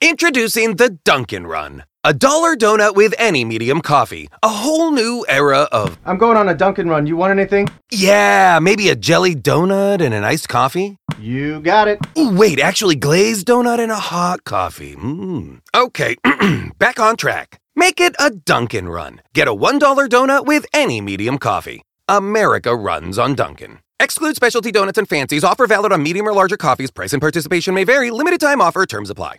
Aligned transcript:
Introducing 0.00 0.76
the 0.76 0.90
Dunkin' 0.90 1.48
Run, 1.48 1.82
a 2.04 2.14
dollar 2.14 2.54
donut 2.54 2.94
with 2.94 3.12
any 3.18 3.44
medium 3.44 3.80
coffee. 3.80 4.28
A 4.44 4.48
whole 4.48 4.92
new 4.92 5.26
era 5.28 5.66
of. 5.72 5.98
I'm 6.04 6.18
going 6.18 6.36
on 6.36 6.48
a 6.48 6.54
Dunkin' 6.54 6.88
Run. 6.88 7.08
You 7.08 7.16
want 7.16 7.32
anything? 7.36 7.66
Yeah, 7.90 8.60
maybe 8.62 8.90
a 8.90 8.94
jelly 8.94 9.34
donut 9.34 10.00
and 10.00 10.14
an 10.14 10.22
iced 10.22 10.48
coffee? 10.48 10.98
You 11.18 11.60
got 11.60 11.88
it. 11.88 11.98
Ooh, 12.16 12.32
wait, 12.32 12.60
actually, 12.60 12.94
glazed 12.94 13.48
donut 13.48 13.80
and 13.80 13.90
a 13.90 13.96
hot 13.96 14.44
coffee. 14.44 14.94
Mmm. 14.94 15.58
Okay, 15.74 16.14
back 16.78 17.00
on 17.00 17.16
track. 17.16 17.60
Make 17.74 18.00
it 18.00 18.14
a 18.20 18.30
Dunkin' 18.30 18.88
Run. 18.88 19.20
Get 19.34 19.48
a 19.48 19.52
$1 19.52 19.80
donut 19.80 20.46
with 20.46 20.64
any 20.72 21.00
medium 21.00 21.38
coffee. 21.38 21.82
America 22.08 22.72
runs 22.76 23.18
on 23.18 23.34
Dunkin'. 23.34 23.80
Exclude 23.98 24.36
specialty 24.36 24.70
donuts 24.70 24.96
and 24.98 25.08
fancies. 25.08 25.42
Offer 25.42 25.66
valid 25.66 25.90
on 25.90 26.04
medium 26.04 26.28
or 26.28 26.32
larger 26.32 26.56
coffees. 26.56 26.92
Price 26.92 27.12
and 27.12 27.20
participation 27.20 27.74
may 27.74 27.82
vary. 27.82 28.12
Limited 28.12 28.38
time 28.38 28.60
offer. 28.60 28.86
Terms 28.86 29.10
apply. 29.10 29.38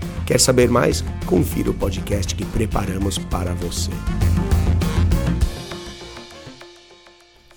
Quer 0.31 0.39
saber 0.39 0.69
mais? 0.69 1.03
Confira 1.25 1.71
o 1.71 1.73
podcast 1.73 2.33
que 2.33 2.45
preparamos 2.45 3.17
para 3.17 3.53
você. 3.53 3.91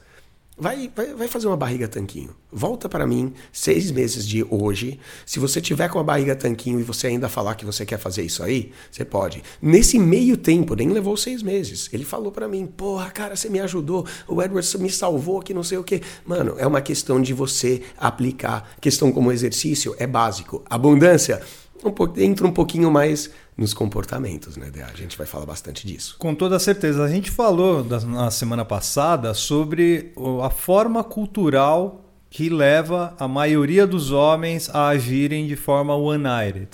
Vai, 0.58 0.90
vai, 0.96 1.12
vai 1.12 1.28
fazer 1.28 1.48
uma 1.48 1.56
barriga 1.56 1.86
tanquinho. 1.86 2.30
Volta 2.50 2.88
para 2.88 3.06
mim 3.06 3.34
seis 3.52 3.90
meses 3.90 4.26
de 4.26 4.42
hoje. 4.48 4.98
Se 5.26 5.38
você 5.38 5.60
tiver 5.60 5.90
com 5.90 5.98
a 5.98 6.02
barriga 6.02 6.34
tanquinho 6.34 6.80
e 6.80 6.82
você 6.82 7.08
ainda 7.08 7.28
falar 7.28 7.54
que 7.56 7.66
você 7.66 7.84
quer 7.84 7.98
fazer 7.98 8.22
isso 8.22 8.42
aí, 8.42 8.72
você 8.90 9.04
pode. 9.04 9.42
Nesse 9.60 9.98
meio 9.98 10.34
tempo, 10.34 10.74
nem 10.74 10.88
levou 10.88 11.14
seis 11.14 11.42
meses. 11.42 11.90
Ele 11.92 12.06
falou 12.06 12.32
para 12.32 12.48
mim: 12.48 12.66
Porra, 12.66 13.10
cara, 13.10 13.36
você 13.36 13.50
me 13.50 13.60
ajudou. 13.60 14.06
O 14.26 14.42
Edwards 14.42 14.74
me 14.76 14.88
salvou, 14.88 15.42
que 15.42 15.52
não 15.52 15.62
sei 15.62 15.76
o 15.76 15.84
que. 15.84 16.00
Mano, 16.24 16.54
é 16.56 16.66
uma 16.66 16.80
questão 16.80 17.20
de 17.20 17.34
você 17.34 17.82
aplicar. 17.98 18.76
Questão 18.80 19.12
como 19.12 19.30
exercício 19.30 19.94
é 19.98 20.06
básico. 20.06 20.64
Abundância 20.70 21.42
um 21.84 22.22
entra 22.22 22.46
um 22.46 22.52
pouquinho 22.52 22.90
mais 22.90 23.30
nos 23.56 23.72
comportamentos, 23.72 24.56
né? 24.56 24.70
A 24.92 24.96
gente 24.96 25.16
vai 25.16 25.26
falar 25.26 25.46
bastante 25.46 25.86
disso. 25.86 26.16
Com 26.18 26.34
toda 26.34 26.58
certeza. 26.58 27.02
A 27.02 27.08
gente 27.08 27.30
falou 27.30 27.82
na 27.84 28.30
semana 28.30 28.64
passada 28.64 29.32
sobre 29.32 30.12
a 30.42 30.50
forma 30.50 31.02
cultural 31.02 32.04
que 32.28 32.50
leva 32.50 33.14
a 33.18 33.26
maioria 33.26 33.86
dos 33.86 34.10
homens 34.10 34.68
a 34.68 34.88
agirem 34.88 35.46
de 35.46 35.56
forma 35.56 35.94
one-eyed. 35.94 36.68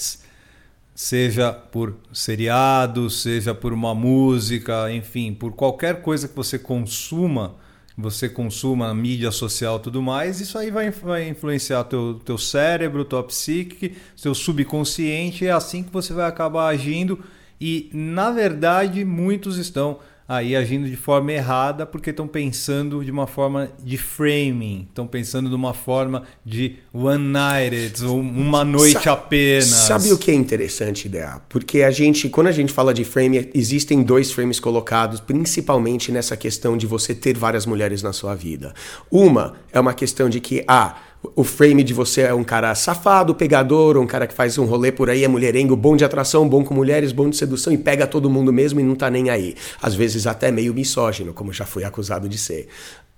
Seja 0.95 1.53
por 1.53 1.97
seriados, 2.13 3.23
seja 3.23 3.55
por 3.55 3.73
uma 3.73 3.95
música, 3.95 4.93
enfim, 4.93 5.33
por 5.33 5.53
qualquer 5.53 6.03
coisa 6.03 6.27
que 6.27 6.35
você 6.35 6.59
consuma 6.59 7.55
você 7.97 8.29
consuma 8.29 8.95
mídia 8.95 9.31
social 9.31 9.79
tudo 9.79 10.01
mais, 10.01 10.41
isso 10.41 10.57
aí 10.57 10.71
vai, 10.71 10.91
vai 10.91 11.29
influenciar 11.29 11.85
teu, 11.85 12.21
teu 12.25 12.39
cérebro, 12.39 13.05
tua 13.05 13.23
psique, 13.23 13.97
seu 14.17 14.35
subconsciente, 14.35 15.47
é 15.47 15.51
assim 15.51 15.83
que 15.83 15.93
você 15.93 16.13
vai 16.13 16.27
acabar 16.27 16.69
agindo 16.69 17.23
e, 17.61 17.89
na 17.93 18.31
verdade, 18.33 19.05
muitos 19.05 19.57
estão 19.57 20.01
aí 20.33 20.57
agindo 20.57 20.89
de 20.89 20.97
forma 20.97 21.31
errada 21.31 21.85
porque 21.85 22.09
estão 22.09 22.27
pensando 22.27 23.05
de 23.05 23.11
uma 23.11 23.27
forma 23.27 23.69
de 23.85 23.99
framing, 23.99 24.87
estão 24.89 25.07
pensando 25.07 25.51
de 25.51 25.55
uma 25.55 25.75
forma 25.75 26.23
de 26.43 26.77
one 26.91 27.23
night, 27.23 28.03
uma 28.03 28.65
noite 28.65 29.03
Sa 29.03 29.13
apenas. 29.13 29.67
Sabe 29.67 30.11
o 30.11 30.17
que 30.17 30.31
é 30.31 30.35
interessante, 30.35 31.05
ideia? 31.05 31.43
Porque 31.51 31.83
a 31.83 31.91
gente, 31.91 32.31
quando 32.31 32.47
a 32.47 32.53
gente 32.53 32.73
fala 32.73 32.95
de 32.95 33.05
frame, 33.05 33.51
existem 33.53 34.03
dois 34.03 34.33
frames 34.33 34.59
colocados, 34.59 35.21
principalmente 35.21 36.11
nessa 36.11 36.35
questão 36.35 36.79
de 36.79 36.87
você 36.87 37.15
ter 37.15 37.37
várias 37.37 37.67
mulheres 37.67 38.03
na 38.03 38.15
sua 38.15 38.35
vida. 38.35 38.73
Uma 39.11 39.57
é 39.71 39.79
uma 39.79 39.93
questão 39.93 40.31
de 40.31 40.41
que 40.41 40.65
ah, 40.67 40.97
o 41.35 41.45
frame 41.45 41.83
de 41.83 41.95
você 41.95 42.23
é 42.23 42.35
um 42.35 42.45
cara 42.45 42.75
safado, 42.75 43.35
pegador, 43.35 43.97
um 43.97 44.07
cara 44.07 44.27
que 44.27 44.35
faz 44.35 44.59
um 44.59 44.65
rolê 44.65 44.91
por 44.91 45.09
aí, 45.09 45.25
é 45.25 45.29
mulherengo, 45.29 45.77
bom 45.77 45.97
de 45.97 46.05
atração, 46.05 46.49
bom 46.49 46.65
com 46.65 46.75
mulheres, 46.75 47.13
bom 47.13 47.31
de 47.31 47.37
sedução 47.37 47.73
e 47.73 47.79
pega 47.79 48.07
todo 48.07 48.29
mundo 48.29 48.53
mesmo 48.53 48.81
e 48.81 48.83
não 48.83 48.95
tá 48.95 49.11
nem 49.11 49.31
aí. 49.31 49.55
Às 49.81 49.95
vezes 49.95 50.27
até 50.27 50.51
meio 50.51 50.75
misógino, 50.75 51.33
como 51.33 51.53
já 51.53 51.65
fui 51.65 51.85
acusado 51.85 52.29
de 52.29 52.39
ser. 52.39 52.69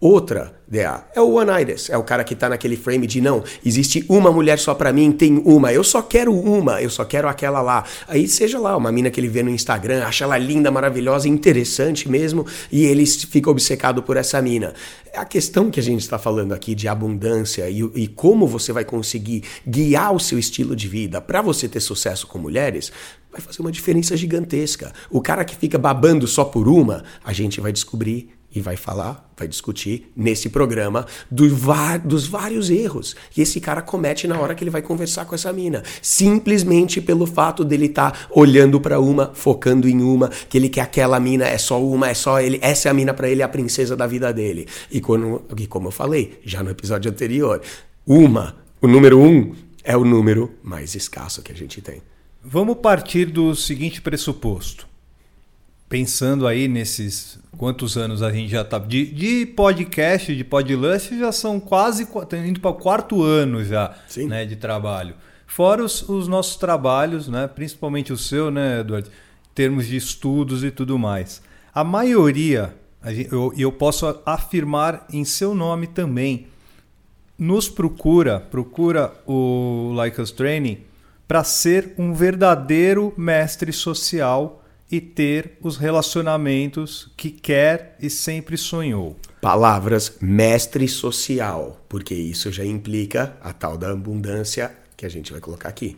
Outra 0.05 0.55
DA 0.69 1.03
é 1.15 1.21
o 1.23 1.33
One-Itis, 1.33 1.89
é 1.89 1.97
o 1.97 2.03
cara 2.03 2.23
que 2.25 2.35
tá 2.35 2.47
naquele 2.47 2.77
frame 2.77 3.07
de 3.07 3.23
não, 3.23 3.43
existe 3.65 4.05
uma 4.07 4.31
mulher 4.31 4.59
só 4.59 4.75
para 4.75 4.93
mim, 4.93 5.11
tem 5.11 5.41
uma, 5.47 5.73
eu 5.73 5.83
só 5.83 6.03
quero 6.03 6.31
uma, 6.31 6.83
eu 6.83 6.91
só 6.91 7.07
quero 7.07 7.27
aquela 7.27 7.63
lá. 7.63 7.85
Aí 8.07 8.29
seja 8.29 8.59
lá, 8.59 8.77
uma 8.77 8.93
mina 8.93 9.11
que 9.11 9.19
ele 9.19 9.29
vê 9.29 9.43
no 9.43 9.49
Instagram, 9.49 10.05
acha 10.05 10.25
ela 10.25 10.37
linda, 10.37 10.71
maravilhosa, 10.71 11.27
interessante 11.27 12.07
mesmo, 12.07 12.47
e 12.71 12.85
ele 12.85 13.07
fica 13.07 13.49
obcecado 13.49 14.03
por 14.03 14.19
essa 14.19 14.43
mina. 14.43 14.75
A 15.15 15.25
questão 15.25 15.71
que 15.71 15.81
a 15.81 15.83
gente 15.83 16.03
está 16.03 16.19
falando 16.19 16.53
aqui 16.53 16.75
de 16.75 16.87
abundância 16.87 17.71
e, 17.71 17.81
e 17.95 18.07
como 18.07 18.47
você 18.47 18.75
vai 18.75 18.85
conseguir 18.85 19.43
guiar 19.67 20.15
o 20.15 20.21
seu 20.21 20.39
estilo 20.39 20.77
de 20.77 20.87
vida 20.87 21.19
para 21.19 21.41
você 21.41 21.67
ter 21.67 21.81
sucesso 21.81 22.27
com 22.27 22.39
mulheres, 22.39 22.93
vai 23.33 23.41
fazer 23.41 23.63
uma 23.63 23.73
diferença 23.73 24.15
gigantesca. 24.19 24.93
O 25.11 25.23
cara 25.23 25.47
que 25.47 25.57
fica 25.57 25.79
babando 25.79 26.27
só 26.27 26.45
por 26.45 26.69
uma, 26.69 27.03
a 27.25 27.33
gente 27.33 27.59
vai 27.59 27.73
descobrir 27.73 28.29
e 28.55 28.61
vai 28.61 28.77
falar, 28.77 29.29
vai 29.37 29.49
discutir 29.49 30.13
nesse 30.17 30.49
programa 30.49 31.07
do, 31.31 31.45
dos 32.05 32.27
vários 32.27 32.71
erros 32.71 33.17
que 33.31 33.43
esse 33.43 33.61
cara 33.61 33.83
comete 33.83 34.29
na 34.29 34.39
hora 34.39 34.55
que 34.55 34.63
ele 34.63 34.71
vai 34.71 34.81
conversar 34.81 35.25
com 35.25 35.35
essa 35.35 35.53
mina. 35.53 35.83
Simplesmente 36.01 37.01
pelo 37.01 37.27
fato 37.27 37.65
dele 37.65 37.87
estar 37.87 38.13
tá 38.13 38.29
olhando 38.31 38.81
para 38.81 39.01
uma, 39.01 39.33
focando 39.35 39.89
em 39.89 40.01
uma, 40.03 40.29
que 40.49 40.57
ele 40.57 40.69
quer 40.69 40.83
aquela 40.83 41.19
mina, 41.19 41.47
é 41.47 41.59
só 41.59 41.83
uma, 41.83 42.09
é 42.09 42.15
só 42.15 42.41
ele, 42.41 42.59
essa 42.63 42.89
é 42.89 42.91
a 42.91 42.95
mina 42.95 43.13
para 43.13 43.29
ele, 43.29 43.43
é 43.43 43.45
a 43.45 43.49
princesa 43.49 43.97
da 43.97 44.07
vida 44.07 44.33
dele. 44.33 44.67
E, 44.91 45.01
quando, 45.01 45.43
e 45.59 45.67
como 45.67 45.89
eu 45.89 45.93
falei 45.93 46.39
já 46.45 46.63
no 46.63 46.71
episódio 46.71 47.11
anterior, 47.11 47.61
uma, 48.07 48.57
o 48.81 48.87
número 48.87 49.19
um, 49.21 49.53
é 49.83 49.97
o 49.97 50.05
número 50.05 50.53
mais 50.63 50.95
escasso 50.95 51.43
que 51.43 51.53
a 51.53 51.57
gente 51.57 51.81
tem. 51.81 52.01
Vamos 52.43 52.77
partir 52.77 53.27
do 53.27 53.55
seguinte 53.55 54.01
pressuposto 54.01 54.94
pensando 55.95 56.45
aí 56.49 56.67
nesses 56.67 57.39
quantos 57.57 57.97
anos 57.97 58.21
a 58.21 58.33
gente 58.33 58.51
já 58.51 58.63
está 58.63 58.81
de, 58.81 59.07
de, 59.07 59.47
podcast, 59.47 60.35
de 60.35 60.43
podlust, 60.43 61.17
já 61.17 61.31
são 61.31 61.61
quase 61.61 62.05
indo 62.45 62.59
para 62.59 62.73
o 62.73 62.75
quarto 62.75 63.23
ano 63.23 63.65
já 63.65 63.95
né, 64.27 64.45
de 64.45 64.57
trabalho. 64.57 65.15
Fora 65.47 65.85
os, 65.85 66.03
os, 66.09 66.27
nossos 66.27 66.57
trabalhos, 66.57 67.29
né, 67.29 67.47
principalmente 67.47 68.13
o 68.13 68.19
seu, 68.19 68.51
né, 68.51 68.81
Eduardo, 68.81 69.09
em 69.09 69.55
termos 69.55 69.87
de 69.87 69.95
estudos 69.95 70.65
e 70.65 70.73
tudo 70.73 70.99
mais. 70.99 71.41
A 71.73 71.85
maioria, 71.85 72.75
e 73.07 73.29
eu, 73.31 73.55
eu 73.57 73.71
posso 73.71 74.21
afirmar 74.27 75.07
em 75.13 75.25
seu 75.25 75.55
nome 75.55 75.87
também, 75.87 76.49
nos 77.39 77.69
procura, 77.69 78.41
procura 78.41 79.13
o 79.25 79.93
Like 79.95 80.21
Us 80.21 80.33
Training 80.33 80.79
para 81.29 81.45
ser 81.45 81.95
um 81.97 82.13
verdadeiro 82.13 83.15
mestre 83.17 83.73
social 83.73 84.64
e 84.95 85.01
ter 85.01 85.59
os 85.61 85.77
relacionamentos 85.77 87.11
que 87.17 87.31
quer 87.31 87.97
e 88.01 88.09
sempre 88.09 88.57
sonhou. 88.57 89.17
Palavras 89.41 90.17
mestre 90.21 90.87
social, 90.87 91.85
porque 91.89 92.15
isso 92.15 92.53
já 92.53 92.65
implica 92.65 93.37
a 93.43 93.53
tal 93.53 93.77
da 93.77 93.91
abundância 93.91 94.73
que 94.97 95.05
a 95.05 95.09
gente 95.09 95.33
vai 95.33 95.41
colocar 95.41 95.69
aqui. 95.69 95.97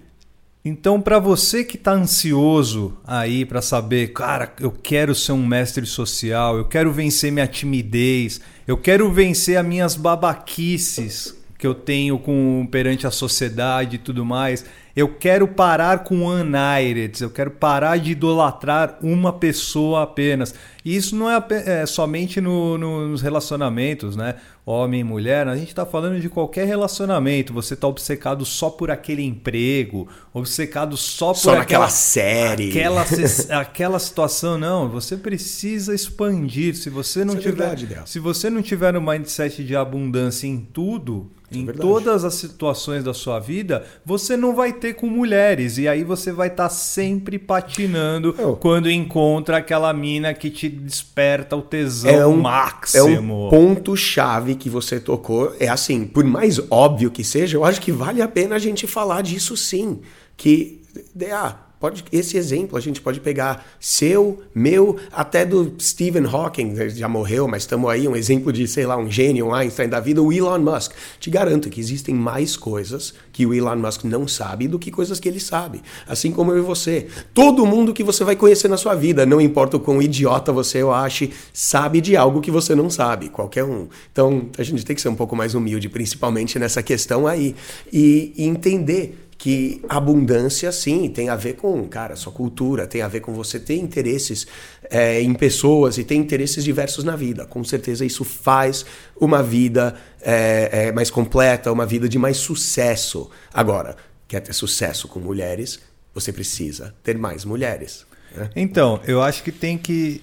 Então, 0.65 1.01
para 1.01 1.21
você 1.21 1.63
que 1.63 1.77
está 1.77 1.93
ansioso 1.93 2.97
aí 3.07 3.45
para 3.45 3.63
saber, 3.63 4.13
cara, 4.13 4.53
eu 4.59 4.73
quero 4.73 5.15
ser 5.15 5.33
um 5.33 5.47
mestre 5.47 5.87
social, 5.87 6.57
eu 6.57 6.65
quero 6.65 6.91
vencer 6.91 7.31
minha 7.31 7.47
timidez, 7.47 8.41
eu 8.67 8.77
quero 8.77 9.13
vencer 9.13 9.59
as 9.59 9.65
minhas 9.65 9.95
babaquices 9.95 11.36
que 11.59 11.67
eu 11.67 11.75
tenho 11.75 12.19
com 12.19 12.67
perante 12.71 13.07
a 13.07 13.11
sociedade 13.11 13.97
e 13.97 13.99
tudo 13.99 14.25
mais, 14.25 14.65
eu 14.97 15.09
quero 15.09 15.47
parar 15.47 16.05
com 16.05 16.25
United, 16.25 17.23
eu 17.23 17.29
quero 17.29 17.51
parar 17.51 17.99
de 17.99 18.13
idolatrar 18.13 18.97
uma 19.03 19.31
pessoa 19.31 20.03
apenas. 20.03 20.55
E 20.83 20.97
isso 20.97 21.15
não 21.15 21.31
é, 21.31 21.39
é 21.67 21.85
somente 21.85 22.41
no, 22.41 22.79
no, 22.79 23.09
nos 23.09 23.21
relacionamentos, 23.21 24.17
né? 24.17 24.37
Homem 24.65 25.03
e 25.03 25.05
mulher, 25.05 25.47
a 25.49 25.55
gente 25.55 25.69
está 25.69 25.85
falando 25.85 26.19
de 26.19 26.31
qualquer 26.31 26.67
relacionamento. 26.67 27.53
Você 27.53 27.75
está 27.75 27.87
obcecado 27.87 28.45
só 28.47 28.71
por 28.71 28.91
aquele 28.91 29.23
emprego, 29.23 30.09
obcecado 30.33 30.97
só 30.97 31.29
por 31.29 31.37
só 31.37 31.51
aquela 31.51 31.59
naquela 31.59 31.89
série, 31.91 32.71
aquela, 32.71 33.05
aquela 33.61 33.99
situação. 33.99 34.57
Não, 34.59 34.89
você 34.89 35.17
precisa 35.17 35.95
expandir. 35.95 36.75
Se 36.75 36.89
você 36.89 37.23
não 37.23 37.35
isso 37.35 37.49
é 37.49 37.51
tiver, 37.53 37.99
é 38.01 38.07
se 38.07 38.19
você 38.19 38.49
não 38.49 38.63
tiver 38.63 38.97
um 38.97 39.01
mindset 39.03 39.63
de 39.63 39.77
abundância 39.77 40.47
em 40.49 40.59
tudo, 40.59 41.31
é 41.53 41.57
em 41.57 41.67
todas 41.67 42.25
as 42.25 42.35
situações 42.35 43.05
da 43.05 43.15
sua 43.15 43.39
vida, 43.39 43.85
você 44.05 44.37
não 44.37 44.55
vai 44.55 44.73
ter 44.73 44.95
com 44.95 45.07
mulheres. 45.07 45.79
E 45.79 45.87
aí 45.87 46.03
você 46.03 46.33
vai 46.33 46.49
estar 46.49 46.65
tá 46.65 46.69
sempre 46.69 47.39
patinando 47.39 48.35
Eu. 48.39 48.57
quando 48.57 48.91
encontra 48.91 49.59
aquela 49.59 49.93
mina 49.93 50.35
que 50.35 50.51
te 50.51 50.69
desperta 50.69 51.57
o 51.57 51.63
tesão 51.63 52.11
é 52.11 52.27
um, 52.27 52.41
máximo. 52.41 53.05
É 53.05 53.11
um 53.11 53.51
ponto-chave 53.51 54.57
que 54.57 54.69
você 54.69 54.99
tocou. 54.99 55.55
É 55.61 55.69
assim, 55.69 56.05
por 56.07 56.25
mais 56.25 56.61
óbvio 56.71 57.11
que 57.11 57.23
seja, 57.23 57.57
eu 57.57 57.65
acho 57.65 57.81
que 57.81 57.93
vale 57.93 58.21
a 58.21 58.29
pena 58.29 58.57
a 58.57 58.59
gente 58.59 58.87
falar 58.87 59.23
disso 59.23 59.57
sim. 59.57 60.01
Que, 60.37 60.83
ah, 61.31 61.66
pode, 61.87 62.05
esse 62.11 62.37
exemplo 62.37 62.77
a 62.77 62.81
gente 62.81 63.01
pode 63.01 63.21
pegar 63.21 63.65
seu, 63.79 64.43
meu, 64.53 64.97
até 65.13 65.45
do 65.45 65.75
Stephen 65.81 66.25
Hawking, 66.25 66.75
já 66.91 67.09
morreu, 67.09 67.47
mas 67.47 67.63
estamos 67.63 67.89
aí, 67.89 68.09
um 68.09 68.17
exemplo 68.17 68.53
de, 68.53 68.67
sei 68.67 68.85
lá, 68.87 68.97
um 68.97 69.09
gênio, 69.09 69.47
um 69.47 69.55
Einstein 69.55 69.89
da 69.89 70.01
vida, 70.01 70.21
o 70.21 70.33
Elon 70.33 70.59
Musk. 70.59 70.93
Te 71.21 71.31
garanto 71.31 71.71
que 71.71 71.81
existem 71.81 72.15
mais 72.15 72.57
coisas 72.57 73.15
que 73.33 73.47
o 73.47 73.55
Elon 73.55 73.77
Musk 73.77 74.05
não 74.05 74.27
sabe 74.27 74.67
do 74.67 74.79
que 74.79 74.91
coisas 74.91 75.21
que 75.21 75.29
ele 75.29 75.39
sabe. 75.39 75.81
Assim 76.09 76.33
como 76.33 76.51
eu 76.51 76.59
e 76.59 76.61
você. 76.61 77.07
Todo 77.33 77.65
mundo 77.65 77.95
que 77.95 78.03
você 78.03 78.25
vai 78.25 78.35
conhecer 78.35 78.69
na 78.69 78.77
sua 78.77 78.95
vida, 78.95 79.25
não 79.25 79.41
importa 79.41 79.77
o 79.77 79.81
quão 79.81 80.03
idiota 80.03 80.53
você 80.53 80.83
eu 80.83 80.93
ache, 80.93 81.31
sabe 81.53 82.01
de 82.01 82.17
algo 82.17 82.41
que 82.41 82.51
você 82.51 82.75
não 82.75 82.91
sabe, 82.91 83.29
qualquer 83.29 83.63
um. 83.63 83.89
Então, 84.11 84.49
a 84.59 84.63
gente 84.63 84.85
tem 84.85 84.97
que 84.97 85.03
ser 85.03 85.09
um 85.09 85.15
pouco 85.15 85.37
mais 85.37 85.55
humilde, 85.55 85.89
principalmente 85.89 86.59
nessa 86.59 86.83
questão 86.83 87.27
aí. 87.27 87.55
e, 87.93 88.33
e 88.37 88.45
entender 88.45 89.26
que 89.39 89.83
abundância, 89.89 90.73
sim, 90.73 91.09
tem 91.11 91.29
a 91.29 91.37
ver 91.37 91.55
com, 91.55 91.87
cara, 91.87 92.17
sua 92.17 92.33
cultura, 92.33 92.87
tem 92.87 93.03
a 93.03 93.09
ver 93.09 93.21
com 93.21 93.35
você 93.35 93.61
ter 93.61 93.77
interesses 93.77 94.47
é, 94.91 95.21
em 95.21 95.35
pessoas 95.35 95.99
e 95.99 96.05
ter 96.05 96.15
interesses 96.15 96.65
diversos 96.65 97.05
na 97.05 97.15
vida. 97.15 97.45
Com 97.45 97.63
certeza 97.63 98.05
isso 98.05 98.25
faz 98.25 98.87
uma 99.21 99.43
vida 99.43 99.95
é, 100.23 100.87
é, 100.87 100.93
mais 100.93 101.11
completa, 101.11 101.71
uma 101.71 101.85
vida 101.85 102.09
de 102.09 102.19
mais 102.19 102.39
sucesso. 102.39 103.31
Agora, 103.53 103.97
quer 104.27 104.41
ter 104.41 104.55
sucesso 104.55 105.07
com 105.07 105.21
mulheres, 105.21 105.81
você 106.15 106.33
precisa 106.33 106.95
ter 107.03 107.19
mais 107.19 107.45
mulheres. 107.45 108.07
Né? 108.35 108.51
Então, 108.57 109.01
eu 109.07 109.21
acho 109.21 109.43
que 109.43 109.53
tem 109.53 109.77
que, 109.77 110.23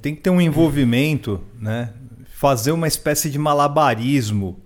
tem 0.00 0.14
que 0.14 0.20
ter 0.20 0.30
um 0.30 0.40
envolvimento, 0.40 1.40
né? 1.60 1.92
fazer 2.32 2.70
uma 2.70 2.86
espécie 2.86 3.28
de 3.28 3.38
malabarismo 3.38 4.61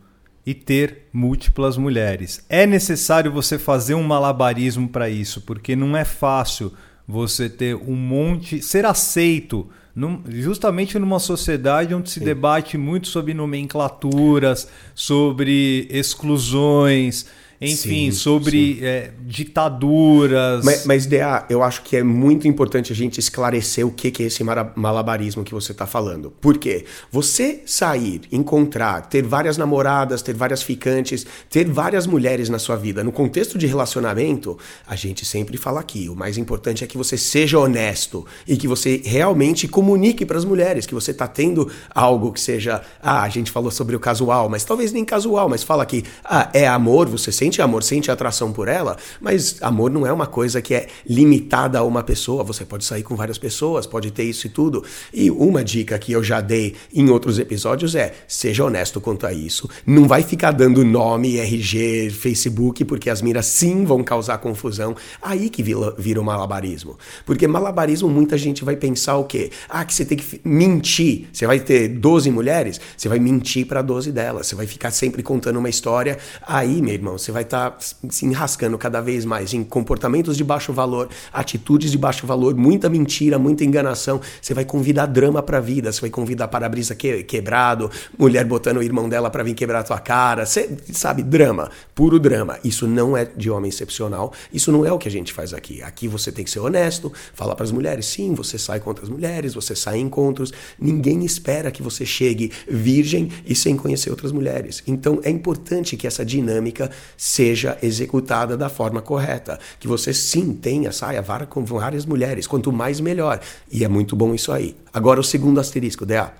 e 0.46 0.54
ter 0.54 1.08
múltiplas 1.12 1.76
mulheres. 1.76 2.44
É 2.48 2.64
necessário 2.66 3.32
você 3.32 3.58
fazer 3.58 3.94
um 3.94 4.04
malabarismo 4.04 4.88
para 4.88 5.10
isso, 5.10 5.40
porque 5.40 5.74
não 5.74 5.96
é 5.96 6.04
fácil 6.04 6.72
você 7.06 7.50
ter 7.50 7.74
um 7.74 7.96
monte, 7.96 8.62
ser 8.62 8.86
aceito 8.86 9.68
num, 9.94 10.22
justamente 10.28 10.98
numa 10.98 11.18
sociedade 11.18 11.94
onde 11.94 12.10
se 12.10 12.20
Sim. 12.20 12.26
debate 12.26 12.78
muito 12.78 13.08
sobre 13.08 13.34
nomenclaturas, 13.34 14.68
sobre 14.94 15.88
exclusões 15.90 17.26
enfim, 17.60 18.10
sim, 18.10 18.12
sobre 18.12 18.76
sim. 18.76 18.84
É, 18.84 19.10
ditaduras. 19.20 20.64
Mas, 20.64 20.84
mas 20.84 21.06
DA, 21.06 21.46
eu 21.48 21.62
acho 21.62 21.82
que 21.82 21.96
é 21.96 22.02
muito 22.02 22.46
importante 22.46 22.92
a 22.92 22.96
gente 22.96 23.18
esclarecer 23.18 23.86
o 23.86 23.90
que, 23.90 24.10
que 24.10 24.22
é 24.22 24.26
esse 24.26 24.44
malabarismo 24.44 25.44
que 25.44 25.54
você 25.54 25.72
está 25.72 25.86
falando. 25.86 26.30
Por 26.30 26.58
quê? 26.58 26.84
Você 27.10 27.62
sair, 27.64 28.22
encontrar, 28.30 29.02
ter 29.08 29.22
várias 29.22 29.56
namoradas, 29.56 30.22
ter 30.22 30.34
várias 30.34 30.62
ficantes, 30.62 31.26
ter 31.48 31.66
várias 31.68 32.06
mulheres 32.06 32.48
na 32.48 32.58
sua 32.58 32.76
vida, 32.76 33.02
no 33.02 33.12
contexto 33.12 33.56
de 33.56 33.66
relacionamento, 33.66 34.58
a 34.86 34.96
gente 34.96 35.24
sempre 35.24 35.56
fala 35.56 35.80
aqui: 35.80 36.08
o 36.08 36.14
mais 36.14 36.36
importante 36.36 36.84
é 36.84 36.86
que 36.86 36.98
você 36.98 37.16
seja 37.16 37.58
honesto 37.58 38.26
e 38.46 38.56
que 38.56 38.68
você 38.68 39.00
realmente 39.04 39.66
comunique 39.66 40.26
para 40.26 40.38
as 40.38 40.44
mulheres 40.44 40.86
que 40.86 40.94
você 40.94 41.10
está 41.10 41.26
tendo 41.26 41.70
algo 41.94 42.32
que 42.32 42.40
seja. 42.40 42.82
Ah, 43.02 43.22
a 43.22 43.28
gente 43.28 43.50
falou 43.50 43.70
sobre 43.70 43.96
o 43.96 44.00
casual, 44.00 44.48
mas 44.48 44.64
talvez 44.64 44.92
nem 44.92 45.04
casual, 45.04 45.48
mas 45.48 45.62
fala 45.62 45.86
que 45.86 46.04
ah, 46.24 46.50
é 46.52 46.66
amor, 46.66 47.08
você 47.08 47.32
sente 47.32 47.45
sente 47.46 47.62
amor, 47.62 47.82
sente 47.84 48.10
atração 48.10 48.52
por 48.52 48.66
ela, 48.66 48.96
mas 49.20 49.56
amor 49.60 49.88
não 49.88 50.04
é 50.04 50.12
uma 50.12 50.26
coisa 50.26 50.60
que 50.60 50.74
é 50.74 50.88
limitada 51.08 51.78
a 51.78 51.84
uma 51.84 52.02
pessoa. 52.02 52.42
Você 52.42 52.64
pode 52.64 52.84
sair 52.84 53.04
com 53.04 53.14
várias 53.14 53.38
pessoas, 53.38 53.86
pode 53.86 54.10
ter 54.10 54.24
isso 54.24 54.48
e 54.48 54.50
tudo. 54.50 54.82
E 55.14 55.30
uma 55.30 55.62
dica 55.62 55.96
que 55.96 56.10
eu 56.10 56.24
já 56.24 56.40
dei 56.40 56.74
em 56.92 57.08
outros 57.08 57.38
episódios 57.38 57.94
é: 57.94 58.14
seja 58.26 58.64
honesto 58.64 59.00
quanto 59.00 59.26
a 59.26 59.32
isso. 59.32 59.70
Não 59.86 60.08
vai 60.08 60.24
ficar 60.24 60.50
dando 60.50 60.84
nome, 60.84 61.38
RG, 61.38 62.10
Facebook, 62.10 62.84
porque 62.84 63.08
as 63.08 63.22
miras 63.22 63.46
sim 63.46 63.84
vão 63.84 64.02
causar 64.02 64.38
confusão. 64.38 64.96
Aí 65.22 65.48
que 65.48 65.62
vira, 65.62 66.20
o 66.20 66.24
malabarismo. 66.24 66.98
Porque 67.24 67.46
malabarismo, 67.46 68.08
muita 68.08 68.36
gente 68.36 68.64
vai 68.64 68.74
pensar 68.74 69.18
o 69.18 69.24
quê? 69.24 69.50
Ah, 69.68 69.84
que 69.84 69.94
você 69.94 70.04
tem 70.04 70.18
que 70.18 70.40
mentir. 70.44 71.28
Você 71.32 71.46
vai 71.46 71.60
ter 71.60 71.88
12 71.88 72.28
mulheres, 72.30 72.80
você 72.96 73.08
vai 73.08 73.20
mentir 73.20 73.66
para 73.66 73.82
12 73.82 74.10
delas. 74.10 74.48
Você 74.48 74.56
vai 74.56 74.66
ficar 74.66 74.90
sempre 74.90 75.22
contando 75.22 75.58
uma 75.58 75.68
história. 75.68 76.18
Aí, 76.44 76.82
meu 76.82 76.94
irmão, 76.94 77.16
você 77.16 77.30
vai 77.35 77.35
estar 77.42 77.70
tá 77.70 77.78
se 78.10 78.26
enrascando 78.26 78.76
cada 78.78 79.00
vez 79.00 79.24
mais 79.24 79.52
em 79.52 79.62
comportamentos 79.62 80.36
de 80.36 80.44
baixo 80.44 80.72
valor, 80.72 81.08
atitudes 81.32 81.90
de 81.90 81.98
baixo 81.98 82.26
valor, 82.26 82.54
muita 82.54 82.88
mentira, 82.88 83.38
muita 83.38 83.64
enganação. 83.64 84.20
Você 84.40 84.54
vai 84.54 84.64
convidar 84.64 85.06
drama 85.06 85.42
para 85.42 85.58
a 85.58 85.60
vida, 85.60 85.92
você 85.92 86.00
vai 86.00 86.10
convidar 86.10 86.48
para-brisa 86.48 86.94
que, 86.94 87.22
quebrado, 87.22 87.90
mulher 88.18 88.44
botando 88.44 88.78
o 88.78 88.82
irmão 88.82 89.08
dela 89.08 89.30
para 89.30 89.42
vir 89.42 89.54
quebrar 89.54 89.80
a 89.80 89.84
tua 89.84 89.98
cara. 89.98 90.46
Você 90.46 90.76
sabe, 90.92 91.22
drama, 91.22 91.70
puro 91.94 92.18
drama. 92.18 92.58
Isso 92.64 92.86
não 92.86 93.16
é 93.16 93.24
de 93.24 93.50
homem 93.50 93.68
excepcional, 93.68 94.32
isso 94.52 94.72
não 94.72 94.84
é 94.84 94.92
o 94.92 94.98
que 94.98 95.08
a 95.08 95.10
gente 95.10 95.32
faz 95.32 95.52
aqui. 95.52 95.82
Aqui 95.82 96.08
você 96.08 96.32
tem 96.32 96.44
que 96.44 96.50
ser 96.50 96.60
honesto, 96.60 97.12
falar 97.34 97.54
para 97.54 97.64
as 97.64 97.72
mulheres, 97.72 98.06
sim, 98.06 98.34
você 98.34 98.58
sai 98.58 98.80
com 98.80 98.90
outras 98.90 99.08
mulheres, 99.08 99.54
você 99.54 99.74
sai 99.76 99.98
em 99.98 100.06
encontros. 100.06 100.52
Ninguém 100.78 101.24
espera 101.24 101.70
que 101.70 101.82
você 101.82 102.06
chegue 102.06 102.50
virgem 102.66 103.30
e 103.44 103.54
sem 103.54 103.76
conhecer 103.76 104.10
outras 104.10 104.32
mulheres. 104.32 104.82
Então 104.86 105.20
é 105.22 105.30
importante 105.30 105.96
que 105.96 106.06
essa 106.06 106.24
dinâmica 106.24 106.90
seja 107.26 107.76
executada 107.82 108.56
da 108.56 108.68
forma 108.68 109.02
correta. 109.02 109.58
Que 109.80 109.88
você 109.88 110.14
sim 110.14 110.54
tenha, 110.54 110.92
saia 110.92 111.20
vara 111.20 111.44
com 111.44 111.64
várias 111.64 112.06
mulheres, 112.06 112.46
quanto 112.46 112.70
mais 112.70 113.00
melhor. 113.00 113.40
E 113.70 113.84
é 113.84 113.88
muito 113.88 114.14
bom 114.14 114.32
isso 114.32 114.52
aí. 114.52 114.76
Agora 114.92 115.18
o 115.18 115.24
segundo 115.24 115.58
asterisco, 115.58 116.06
DA. 116.06 116.32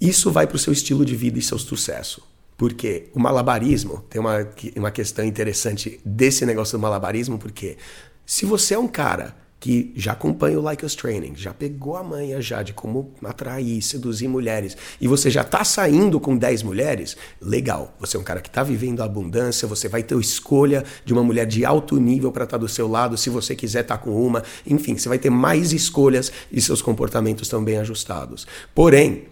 Isso 0.00 0.30
vai 0.30 0.46
para 0.46 0.54
o 0.54 0.58
seu 0.58 0.72
estilo 0.72 1.04
de 1.04 1.16
vida 1.16 1.36
e 1.36 1.42
seu 1.42 1.58
sucesso. 1.58 2.22
Porque 2.56 3.08
o 3.12 3.18
malabarismo, 3.18 4.04
tem 4.08 4.20
uma, 4.20 4.48
uma 4.76 4.90
questão 4.92 5.24
interessante 5.24 6.00
desse 6.04 6.46
negócio 6.46 6.78
do 6.78 6.80
malabarismo, 6.80 7.36
porque 7.36 7.76
se 8.24 8.46
você 8.46 8.74
é 8.74 8.78
um 8.78 8.86
cara 8.86 9.34
que 9.62 9.92
já 9.94 10.10
acompanha 10.10 10.58
o 10.58 10.62
Like 10.62 10.84
Us 10.84 10.96
Training, 10.96 11.36
já 11.36 11.54
pegou 11.54 11.96
a 11.96 12.02
manha 12.02 12.42
já 12.42 12.64
de 12.64 12.72
como 12.72 13.14
atrair, 13.24 13.80
seduzir 13.80 14.26
mulheres, 14.26 14.76
e 15.00 15.06
você 15.06 15.30
já 15.30 15.42
está 15.42 15.62
saindo 15.62 16.18
com 16.18 16.36
10 16.36 16.64
mulheres, 16.64 17.16
legal. 17.40 17.94
Você 18.00 18.16
é 18.16 18.20
um 18.20 18.24
cara 18.24 18.40
que 18.40 18.48
está 18.48 18.64
vivendo 18.64 19.02
a 19.02 19.04
abundância, 19.04 19.68
você 19.68 19.88
vai 19.88 20.02
ter 20.02 20.18
escolha 20.18 20.82
de 21.04 21.12
uma 21.12 21.22
mulher 21.22 21.46
de 21.46 21.64
alto 21.64 21.96
nível 22.00 22.32
para 22.32 22.42
estar 22.42 22.58
tá 22.58 22.60
do 22.60 22.68
seu 22.68 22.88
lado, 22.88 23.16
se 23.16 23.30
você 23.30 23.54
quiser 23.54 23.82
estar 23.82 23.98
tá 23.98 24.02
com 24.02 24.10
uma, 24.26 24.42
enfim, 24.66 24.98
você 24.98 25.08
vai 25.08 25.18
ter 25.20 25.30
mais 25.30 25.72
escolhas 25.72 26.32
e 26.50 26.60
seus 26.60 26.82
comportamentos 26.82 27.42
estão 27.46 27.62
bem 27.62 27.78
ajustados. 27.78 28.48
Porém, 28.74 29.28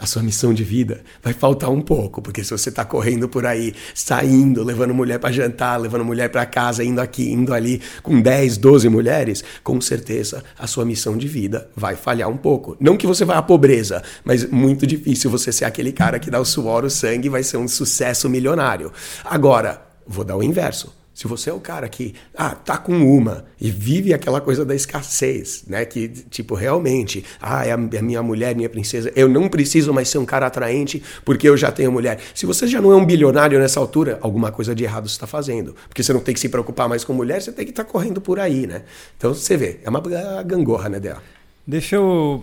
a 0.00 0.06
sua 0.06 0.22
missão 0.22 0.54
de 0.54 0.64
vida 0.64 1.02
vai 1.22 1.34
faltar 1.34 1.70
um 1.70 1.82
pouco, 1.82 2.22
porque 2.22 2.42
se 2.42 2.50
você 2.50 2.70
está 2.70 2.84
correndo 2.84 3.28
por 3.28 3.44
aí, 3.44 3.74
saindo, 3.94 4.64
levando 4.64 4.94
mulher 4.94 5.18
para 5.18 5.30
jantar, 5.30 5.78
levando 5.78 6.04
mulher 6.04 6.30
para 6.30 6.46
casa, 6.46 6.82
indo 6.82 7.00
aqui, 7.00 7.30
indo 7.30 7.52
ali, 7.52 7.82
com 8.02 8.20
10, 8.20 8.56
12 8.56 8.88
mulheres, 8.88 9.44
com 9.62 9.78
certeza 9.80 10.42
a 10.58 10.66
sua 10.66 10.86
missão 10.86 11.16
de 11.16 11.28
vida 11.28 11.68
vai 11.76 11.94
falhar 11.94 12.30
um 12.30 12.36
pouco. 12.36 12.76
Não 12.80 12.96
que 12.96 13.06
você 13.06 13.24
vá 13.24 13.36
à 13.36 13.42
pobreza, 13.42 14.02
mas 14.24 14.48
muito 14.50 14.86
difícil 14.86 15.30
você 15.30 15.52
ser 15.52 15.66
aquele 15.66 15.92
cara 15.92 16.18
que 16.18 16.30
dá 16.30 16.40
o 16.40 16.44
suor, 16.44 16.84
o 16.84 16.90
sangue 16.90 17.26
e 17.26 17.30
vai 17.30 17.42
ser 17.42 17.58
um 17.58 17.68
sucesso 17.68 18.28
milionário. 18.28 18.90
Agora, 19.22 19.82
vou 20.06 20.24
dar 20.24 20.36
o 20.36 20.42
inverso. 20.42 20.99
Se 21.20 21.26
você 21.26 21.50
é 21.50 21.52
o 21.52 21.60
cara 21.60 21.86
que 21.86 22.14
ah, 22.34 22.54
tá 22.54 22.78
com 22.78 22.94
uma 22.94 23.44
e 23.60 23.70
vive 23.70 24.14
aquela 24.14 24.40
coisa 24.40 24.64
da 24.64 24.74
escassez, 24.74 25.64
né? 25.66 25.84
Que, 25.84 26.08
tipo, 26.08 26.54
realmente, 26.54 27.22
ah, 27.38 27.62
é 27.62 27.72
a, 27.72 27.88
é 27.92 27.98
a 27.98 28.02
minha 28.02 28.22
mulher, 28.22 28.56
minha 28.56 28.70
princesa, 28.70 29.12
eu 29.14 29.28
não 29.28 29.46
preciso 29.46 29.92
mais 29.92 30.08
ser 30.08 30.16
um 30.16 30.24
cara 30.24 30.46
atraente 30.46 31.02
porque 31.22 31.46
eu 31.46 31.58
já 31.58 31.70
tenho 31.70 31.92
mulher. 31.92 32.18
Se 32.34 32.46
você 32.46 32.66
já 32.66 32.80
não 32.80 32.90
é 32.90 32.96
um 32.96 33.04
bilionário 33.04 33.58
nessa 33.58 33.78
altura, 33.78 34.18
alguma 34.22 34.50
coisa 34.50 34.74
de 34.74 34.82
errado 34.82 35.10
você 35.10 35.12
está 35.12 35.26
fazendo. 35.26 35.76
Porque 35.88 36.02
você 36.02 36.10
não 36.10 36.20
tem 36.20 36.32
que 36.32 36.40
se 36.40 36.48
preocupar 36.48 36.88
mais 36.88 37.04
com 37.04 37.12
mulher, 37.12 37.42
você 37.42 37.52
tem 37.52 37.66
que 37.66 37.72
estar 37.72 37.84
tá 37.84 37.90
correndo 37.90 38.18
por 38.18 38.40
aí, 38.40 38.66
né? 38.66 38.84
Então 39.18 39.34
você 39.34 39.58
vê, 39.58 39.78
é 39.84 39.90
uma 39.90 40.00
gangorra, 40.42 40.88
né, 40.88 40.98
Dea? 40.98 41.18
Deixa 41.66 41.96
eu 41.96 42.42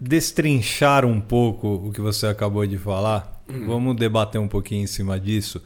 destrinchar 0.00 1.04
um 1.04 1.20
pouco 1.20 1.88
o 1.88 1.92
que 1.92 2.00
você 2.00 2.28
acabou 2.28 2.64
de 2.64 2.78
falar. 2.78 3.42
Hum. 3.52 3.66
Vamos 3.66 3.96
debater 3.96 4.40
um 4.40 4.46
pouquinho 4.46 4.84
em 4.84 4.86
cima 4.86 5.18
disso 5.18 5.60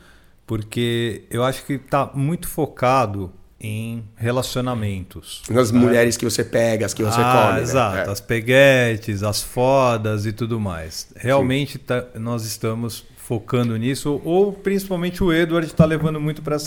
porque 0.52 1.24
eu 1.30 1.42
acho 1.42 1.64
que 1.64 1.72
está 1.72 2.10
muito 2.12 2.46
focado 2.46 3.32
em 3.58 4.04
relacionamentos. 4.14 5.42
Nas 5.48 5.72
né? 5.72 5.80
mulheres 5.80 6.14
que 6.18 6.26
você 6.26 6.44
pega, 6.44 6.84
as 6.84 6.92
que 6.92 7.02
você 7.02 7.22
ah, 7.22 7.46
come. 7.46 7.56
Né? 7.56 7.62
Exato, 7.62 7.96
né? 7.96 8.12
as 8.12 8.20
peguetes, 8.20 9.22
as 9.22 9.42
fodas 9.42 10.26
e 10.26 10.32
tudo 10.32 10.60
mais. 10.60 11.10
Realmente 11.16 11.78
tá, 11.78 12.04
nós 12.16 12.44
estamos 12.44 13.02
focando 13.16 13.74
nisso, 13.78 14.20
ou 14.26 14.52
principalmente 14.52 15.24
o 15.24 15.32
Edward 15.32 15.66
está 15.66 15.86
levando 15.86 16.20
muito 16.20 16.42
para 16.42 16.58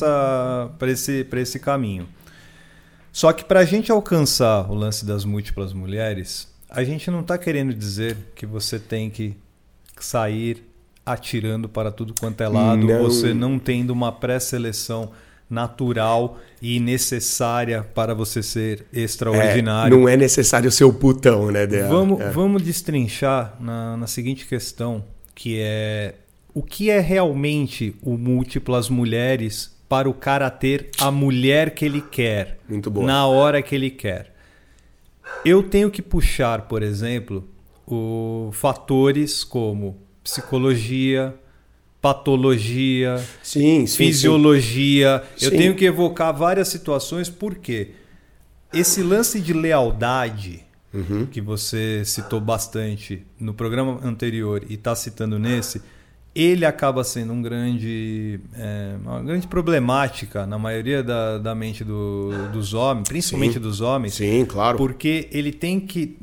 esse, 0.92 1.27
esse 1.34 1.60
caminho. 1.60 2.10
Só 3.12 3.32
que 3.34 3.46
para 3.46 3.60
a 3.60 3.65
gente 3.65 3.92
alcançar 3.92 4.68
o 4.68 4.74
lance 4.74 5.06
das 5.06 5.24
múltiplas 5.25 5.74
mulheres, 5.74 6.51
a 6.68 6.84
gente 6.84 7.12
não 7.12 7.20
está 7.20 7.38
querendo 7.38 7.72
dizer 7.72 8.18
que 8.34 8.48
você 8.48 8.80
tem 8.80 9.12
que 9.12 9.38
sair 10.00 10.75
atirando 11.06 11.70
para 11.70 11.92
tudo 11.92 12.14
quanto 12.20 12.42
é 12.42 12.48
lado, 12.48 12.88
não. 12.88 13.04
você 13.04 13.34
não 13.34 13.60
tendo 13.60 13.92
uma 13.92 14.12
pré-seleção 14.12 15.12
natural 15.50 16.40
e 16.62 16.80
necessária 16.80 17.84
para 17.84 18.16
você 18.16 18.42
ser 18.42 18.86
extraordinário. 18.92 19.96
É, 19.96 20.00
não 20.00 20.10
é 20.10 20.18
necessário 20.18 20.72
ser 20.72 20.86
o 20.86 20.94
putão, 20.94 21.52
né, 21.52 21.68
dela. 21.68 21.90
Vamos, 21.90 22.20
é. 22.20 22.30
vamos 22.32 22.64
destrinchar 22.64 23.56
na, 23.60 23.96
na 23.96 24.08
seguinte 24.08 24.48
questão, 24.48 25.04
que 25.36 25.60
é 25.60 26.16
o 26.54 26.64
que 26.64 26.90
é 26.90 27.00
realmente 27.00 27.96
o 28.02 28.18
múltiplas 28.18 28.90
mulheres 28.90 29.76
para 29.88 30.10
o 30.10 30.14
cara 30.14 30.50
ter 30.50 30.90
a 31.00 31.12
mulher 31.12 31.76
que 31.76 31.86
ele 31.86 32.02
quer. 32.02 32.58
Muito 32.68 32.90
boa. 32.90 33.06
Na 33.06 33.28
hora 33.28 33.62
que 33.62 33.76
ele 33.76 33.92
quer. 33.92 34.34
Eu 35.44 35.62
tenho 35.62 35.92
que 35.92 36.02
puxar, 36.02 36.62
por 36.62 36.82
exemplo, 36.82 37.48
o 37.86 38.50
fatores 38.52 39.44
como 39.44 39.98
psicologia, 40.25 41.34
patologia, 42.01 43.24
Sim, 43.44 43.86
sim. 43.86 43.96
fisiologia. 43.98 45.24
Eu 45.41 45.51
Sim. 45.51 45.58
tenho 45.58 45.75
que 45.75 45.86
evocar 45.86 46.36
várias 46.36 46.67
situações, 46.67 47.29
porque 47.29 47.91
esse 48.74 49.01
lance 49.01 49.39
de 49.39 49.53
lealdade 49.53 50.63
Uhum. 50.94 51.25
que 51.25 51.41
você 51.41 52.03
citou 52.05 52.39
bastante 52.39 53.22
no 53.38 53.53
programa 53.53 54.00
anterior 54.01 54.63
e 54.70 54.75
está 54.75 54.96
citando 54.96 55.38
nesse, 55.38 55.82
ele 56.34 56.65
acaba 56.65 57.03
sendo 57.03 57.34
um 57.34 57.41
grande, 57.41 58.39
é, 58.58 58.96
uma 59.03 59.22
grande 59.22 59.46
problemática 59.46 60.46
na 60.46 60.58
maioria 60.58 61.03
da, 61.03 61.38
da 61.38 61.53
mente 61.53 61.84
do- 61.84 62.48
dos 62.53 62.74
homens, 62.74 63.10
principalmente 63.10 63.55
Sim. 63.55 63.60
dos 63.60 63.82
homens, 63.82 64.13
Sim, 64.13 64.46
claro. 64.46 64.77
porque 64.77 65.27
ele 65.34 65.51
tem 65.51 65.82
que, 65.82 66.17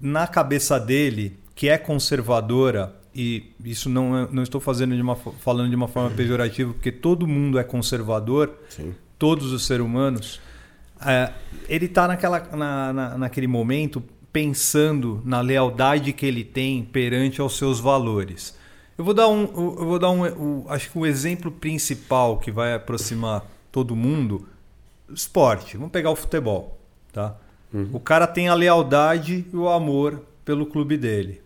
na 0.00 0.28
cabeça 0.28 0.78
dele, 0.78 1.36
que 1.54 1.68
é 1.68 1.76
conservadora, 1.76 2.94
e 3.14 3.52
isso 3.64 3.88
não, 3.88 4.16
é- 4.18 4.28
não 4.30 4.42
estou 4.42 4.60
fazendo 4.60 4.94
de 4.96 5.00
uma, 5.02 5.14
falando 5.16 5.70
de 5.70 5.76
uma 5.76 5.88
forma 5.88 6.10
pejorativa, 6.10 6.72
porque 6.72 6.90
todo 6.92 7.26
mundo 7.26 7.58
é 7.58 7.64
conservador, 7.64 8.52
Sim. 8.68 8.94
todos 9.18 9.52
os 9.52 9.64
seres 9.66 9.84
humanos, 9.84 10.40
é, 11.04 11.32
ele 11.68 11.86
está 11.86 12.08
na, 12.08 12.92
na- 12.92 13.18
naquele 13.18 13.46
momento 13.46 14.02
pensando 14.32 15.22
na 15.24 15.40
lealdade 15.40 16.12
que 16.12 16.26
ele 16.26 16.42
tem 16.42 16.82
perante 16.84 17.40
aos 17.40 17.56
seus 17.56 17.78
valores. 17.78 18.56
Eu 18.98 19.04
vou 19.04 19.14
dar 19.14 19.28
um, 19.28 19.42
eu 19.42 19.84
vou 19.86 19.98
dar 19.98 20.10
um, 20.10 20.22
o- 20.24 20.66
acho 20.68 20.90
que 20.90 20.98
o 20.98 21.06
exemplo 21.06 21.50
principal 21.50 22.38
que 22.38 22.50
vai 22.50 22.74
aproximar 22.74 23.44
todo 23.70 23.94
mundo, 23.94 24.46
esporte. 25.12 25.76
Vamos 25.76 25.92
pegar 25.92 26.10
o 26.10 26.16
futebol, 26.16 26.78
tá? 27.12 27.36
O 27.92 27.98
cara 27.98 28.26
tem 28.28 28.48
a 28.48 28.54
lealdade 28.54 29.44
e 29.52 29.56
o 29.56 29.68
amor 29.68 30.22
pelo 30.44 30.64
clube 30.64 30.96
dele? 30.96 31.40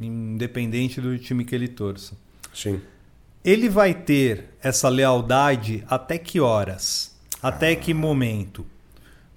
Independente 0.00 1.00
do 1.00 1.18
time 1.18 1.44
que 1.44 1.54
ele 1.54 1.68
torça. 1.68 2.16
Sim. 2.54 2.80
Ele 3.44 3.68
vai 3.68 3.94
ter 3.94 4.50
essa 4.62 4.88
lealdade 4.88 5.84
até 5.88 6.18
que 6.18 6.40
horas? 6.40 7.16
Até 7.42 7.74
que 7.74 7.94
momento? 7.94 8.66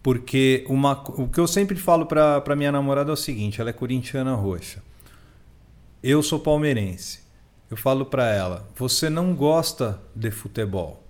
Porque 0.02 0.66
uma, 0.68 1.02
o 1.12 1.30
que 1.30 1.40
eu 1.40 1.48
sempre 1.48 1.78
falo 1.78 2.06
pra 2.06 2.56
minha 2.56 2.72
namorada 2.72 3.12
é 3.12 3.14
o 3.14 3.18
seguinte: 3.18 3.62
ela 3.62 3.70
é 3.70 3.74
corintiana 3.74 4.36
roxa. 4.36 4.84
Eu 6.02 6.22
sou 6.22 6.40
palmeirense. 6.40 7.22
Eu 7.72 7.78
falo 7.78 8.06
pra 8.06 8.30
ela: 8.30 8.68
você 8.76 9.10
não 9.10 9.34
gosta 9.34 10.02
de 10.14 10.30
futebol. 10.32 11.03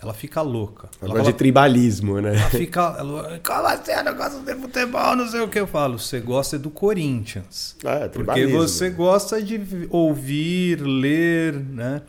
Ela 0.00 0.14
fica 0.14 0.40
louca. 0.42 0.88
Ela 1.02 1.10
fala, 1.16 1.24
de 1.24 1.32
tribalismo, 1.32 2.20
né? 2.20 2.36
ela 2.36 2.50
fica. 2.50 2.96
Ela, 2.98 3.40
Como 3.44 3.66
assim? 3.66 3.90
Eu 3.90 4.04
não 4.04 4.14
gosto 4.16 4.40
de 4.44 4.54
futebol, 4.54 5.16
não 5.16 5.28
sei 5.28 5.40
o 5.40 5.48
que 5.48 5.58
eu 5.58 5.66
falo. 5.66 5.98
Você 5.98 6.20
gosta 6.20 6.58
do 6.58 6.70
Corinthians. 6.70 7.76
É, 7.84 8.00
Porque 8.08 8.10
tribalismo. 8.10 8.58
você 8.60 8.90
gosta 8.90 9.42
de 9.42 9.58
vi- 9.58 9.88
ouvir, 9.90 10.80
ler, 10.80 11.54
né? 11.54 12.02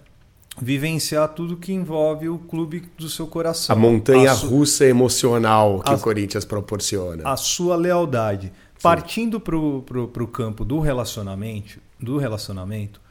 Vivenciar 0.62 1.30
tudo 1.30 1.56
que 1.58 1.72
envolve 1.74 2.28
o 2.30 2.38
clube 2.38 2.84
do 2.98 3.10
seu 3.10 3.26
coração. 3.26 3.76
A 3.76 3.80
montanha 3.80 4.32
a, 4.34 4.36
su- 4.36 4.48
russa 4.48 4.86
emocional 4.86 5.80
que 5.80 5.92
a- 5.92 5.96
o 5.96 6.00
Corinthians 6.00 6.46
proporciona. 6.46 7.24
a 7.28 7.38
sua 7.38 7.76
lealdade. 7.76 8.52
Partindo 8.82 9.40
pro, 9.40 9.82
pro, 9.82 10.08
pro 10.08 10.28
campo 10.28 10.64
do 10.64 10.80
relacionamento, 10.80 11.80
do 12.00 12.18
relacionamento, 12.18 13.02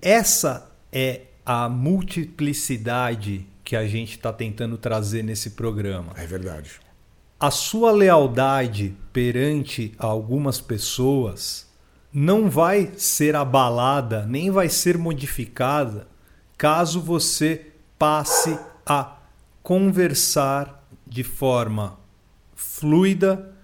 essa 0.00 0.70
é 0.92 1.22
a 1.46 1.68
multiplicidade 1.68 3.46
que 3.64 3.76
a 3.76 3.86
gente 3.86 4.16
está 4.16 4.32
tentando 4.32 4.76
trazer 4.76 5.22
nesse 5.22 5.50
programa. 5.50 6.12
É 6.16 6.26
verdade. 6.26 6.80
a 7.38 7.50
sua 7.50 7.92
lealdade 7.92 8.96
perante 9.12 9.94
algumas 9.98 10.60
pessoas 10.60 11.66
não 12.12 12.48
vai 12.48 12.92
ser 12.96 13.36
abalada, 13.36 14.24
nem 14.26 14.50
vai 14.50 14.68
ser 14.68 14.96
modificada, 14.96 16.08
caso 16.56 17.00
você 17.00 17.72
passe 17.98 18.58
a 18.86 19.16
conversar 19.62 20.86
de 21.06 21.22
forma 21.22 21.98
fluida 22.54 23.55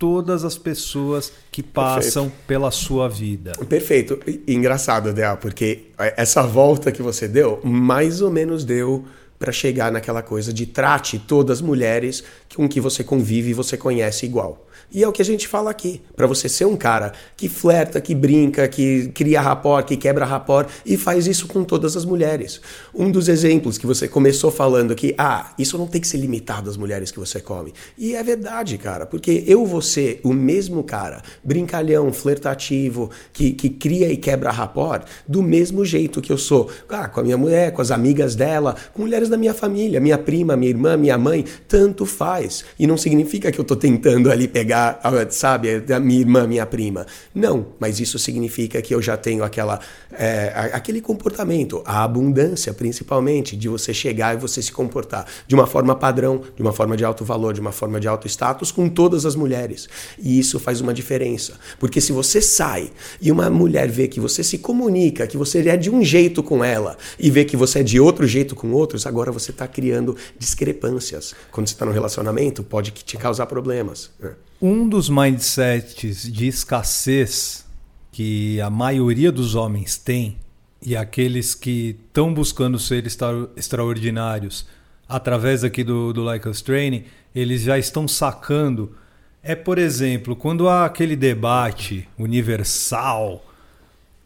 todas 0.00 0.44
as 0.46 0.56
pessoas 0.56 1.30
que 1.52 1.62
passam 1.62 2.32
pela 2.46 2.70
sua 2.70 3.06
vida. 3.06 3.52
Perfeito. 3.68 4.18
E- 4.26 4.40
e 4.48 4.54
engraçado, 4.54 5.12
Dea, 5.12 5.36
porque 5.36 5.88
essa 6.16 6.42
volta 6.42 6.90
que 6.90 7.02
você 7.02 7.28
deu, 7.28 7.60
mais 7.62 8.22
ou 8.22 8.30
menos 8.30 8.64
deu 8.64 9.04
para 9.40 9.52
chegar 9.52 9.90
naquela 9.90 10.22
coisa 10.22 10.52
de 10.52 10.66
trate 10.66 11.18
todas 11.18 11.58
as 11.58 11.62
mulheres 11.62 12.22
com 12.54 12.68
que 12.68 12.78
você 12.78 13.02
convive 13.02 13.50
e 13.50 13.54
você 13.54 13.74
conhece 13.74 14.26
igual. 14.26 14.66
E 14.92 15.04
é 15.04 15.08
o 15.08 15.12
que 15.12 15.22
a 15.22 15.24
gente 15.24 15.46
fala 15.46 15.70
aqui. 15.70 16.02
Para 16.16 16.26
você 16.26 16.48
ser 16.48 16.64
um 16.64 16.76
cara 16.76 17.12
que 17.36 17.48
flerta, 17.48 18.00
que 18.00 18.14
brinca, 18.14 18.66
que 18.66 19.08
cria 19.14 19.40
rapport, 19.40 19.86
que 19.86 19.96
quebra 19.96 20.24
rapport 20.24 20.68
e 20.84 20.96
faz 20.96 21.26
isso 21.26 21.46
com 21.46 21.62
todas 21.62 21.96
as 21.96 22.04
mulheres. 22.04 22.60
Um 22.94 23.10
dos 23.10 23.28
exemplos 23.28 23.78
que 23.78 23.86
você 23.86 24.08
começou 24.08 24.50
falando 24.50 24.94
que, 24.94 25.14
ah, 25.16 25.52
isso 25.58 25.78
não 25.78 25.86
tem 25.86 26.00
que 26.00 26.08
ser 26.08 26.18
limitado 26.18 26.68
às 26.68 26.76
mulheres 26.76 27.10
que 27.10 27.20
você 27.20 27.40
come. 27.40 27.72
E 27.96 28.14
é 28.16 28.22
verdade, 28.22 28.76
cara, 28.78 29.06
porque 29.06 29.44
eu 29.46 29.64
vou 29.64 29.80
ser 29.80 30.20
o 30.24 30.32
mesmo 30.32 30.82
cara, 30.82 31.22
brincalhão, 31.42 32.12
flertativo, 32.12 33.10
que, 33.32 33.52
que 33.52 33.70
cria 33.70 34.12
e 34.12 34.16
quebra 34.16 34.50
rapport, 34.50 35.04
do 35.26 35.42
mesmo 35.42 35.84
jeito 35.84 36.20
que 36.20 36.32
eu 36.32 36.38
sou 36.38 36.68
ah, 36.88 37.08
com 37.08 37.20
a 37.20 37.22
minha 37.22 37.38
mulher, 37.38 37.72
com 37.72 37.80
as 37.80 37.92
amigas 37.92 38.34
dela, 38.34 38.74
com 38.92 39.02
mulheres 39.02 39.29
da 39.30 39.36
minha 39.36 39.54
família, 39.54 40.00
minha 40.00 40.18
prima, 40.18 40.56
minha 40.56 40.70
irmã, 40.70 40.96
minha 40.96 41.16
mãe, 41.16 41.44
tanto 41.66 42.04
faz. 42.04 42.64
E 42.78 42.86
não 42.86 42.96
significa 42.96 43.50
que 43.50 43.58
eu 43.58 43.64
tô 43.64 43.76
tentando 43.76 44.30
ali 44.30 44.48
pegar, 44.48 45.00
ah, 45.02 45.10
sabe, 45.30 45.82
a 45.92 46.00
minha 46.00 46.20
irmã, 46.20 46.46
minha 46.46 46.66
prima. 46.66 47.06
Não, 47.34 47.66
mas 47.78 48.00
isso 48.00 48.18
significa 48.18 48.82
que 48.82 48.94
eu 48.94 49.00
já 49.00 49.16
tenho 49.16 49.44
aquela, 49.44 49.80
é, 50.12 50.70
aquele 50.72 51.00
comportamento, 51.00 51.82
a 51.84 52.02
abundância 52.02 52.74
principalmente, 52.74 53.56
de 53.56 53.68
você 53.68 53.94
chegar 53.94 54.34
e 54.34 54.38
você 54.38 54.60
se 54.62 54.72
comportar 54.72 55.26
de 55.46 55.54
uma 55.54 55.66
forma 55.66 55.94
padrão, 55.94 56.42
de 56.56 56.62
uma 56.62 56.72
forma 56.72 56.96
de 56.96 57.04
alto 57.04 57.24
valor, 57.24 57.52
de 57.52 57.60
uma 57.60 57.72
forma 57.72 58.00
de 58.00 58.08
alto 58.08 58.26
status 58.26 58.72
com 58.72 58.88
todas 58.88 59.26
as 59.26 59.36
mulheres. 59.36 59.88
E 60.18 60.38
isso 60.38 60.58
faz 60.58 60.80
uma 60.80 60.94
diferença. 60.94 61.54
Porque 61.78 62.00
se 62.00 62.12
você 62.12 62.40
sai 62.40 62.90
e 63.20 63.30
uma 63.30 63.50
mulher 63.50 63.88
vê 63.88 64.08
que 64.08 64.18
você 64.18 64.42
se 64.42 64.58
comunica, 64.58 65.26
que 65.26 65.36
você 65.36 65.60
é 65.68 65.76
de 65.76 65.90
um 65.90 66.02
jeito 66.02 66.42
com 66.42 66.64
ela 66.64 66.96
e 67.18 67.30
vê 67.30 67.44
que 67.44 67.56
você 67.56 67.80
é 67.80 67.82
de 67.82 68.00
outro 68.00 68.26
jeito 68.26 68.54
com 68.54 68.72
outros, 68.72 69.06
agora 69.06 69.19
você 69.30 69.50
está 69.50 69.68
criando 69.68 70.16
discrepâncias. 70.38 71.34
Quando 71.50 71.66
você 71.68 71.74
está 71.74 71.84
no 71.84 71.92
relacionamento, 71.92 72.62
pode 72.62 72.92
te 72.92 73.16
causar 73.18 73.46
problemas. 73.46 74.10
né? 74.18 74.34
Um 74.62 74.88
dos 74.88 75.08
mindsets 75.10 76.30
de 76.32 76.46
escassez 76.46 77.66
que 78.12 78.60
a 78.60 78.70
maioria 78.70 79.30
dos 79.32 79.54
homens 79.54 79.96
tem, 79.96 80.36
e 80.82 80.96
aqueles 80.96 81.54
que 81.54 81.96
estão 82.06 82.32
buscando 82.32 82.78
ser 82.78 83.04
extra- 83.06 83.48
extraordinários 83.56 84.66
através 85.08 85.62
aqui 85.64 85.84
do, 85.84 86.12
do 86.12 86.22
Like 86.22 86.48
Us 86.48 86.62
Training, 86.62 87.04
eles 87.34 87.62
já 87.62 87.78
estão 87.78 88.06
sacando. 88.08 88.94
É, 89.42 89.54
por 89.54 89.78
exemplo, 89.78 90.36
quando 90.36 90.68
há 90.68 90.84
aquele 90.84 91.16
debate 91.16 92.08
universal, 92.18 93.44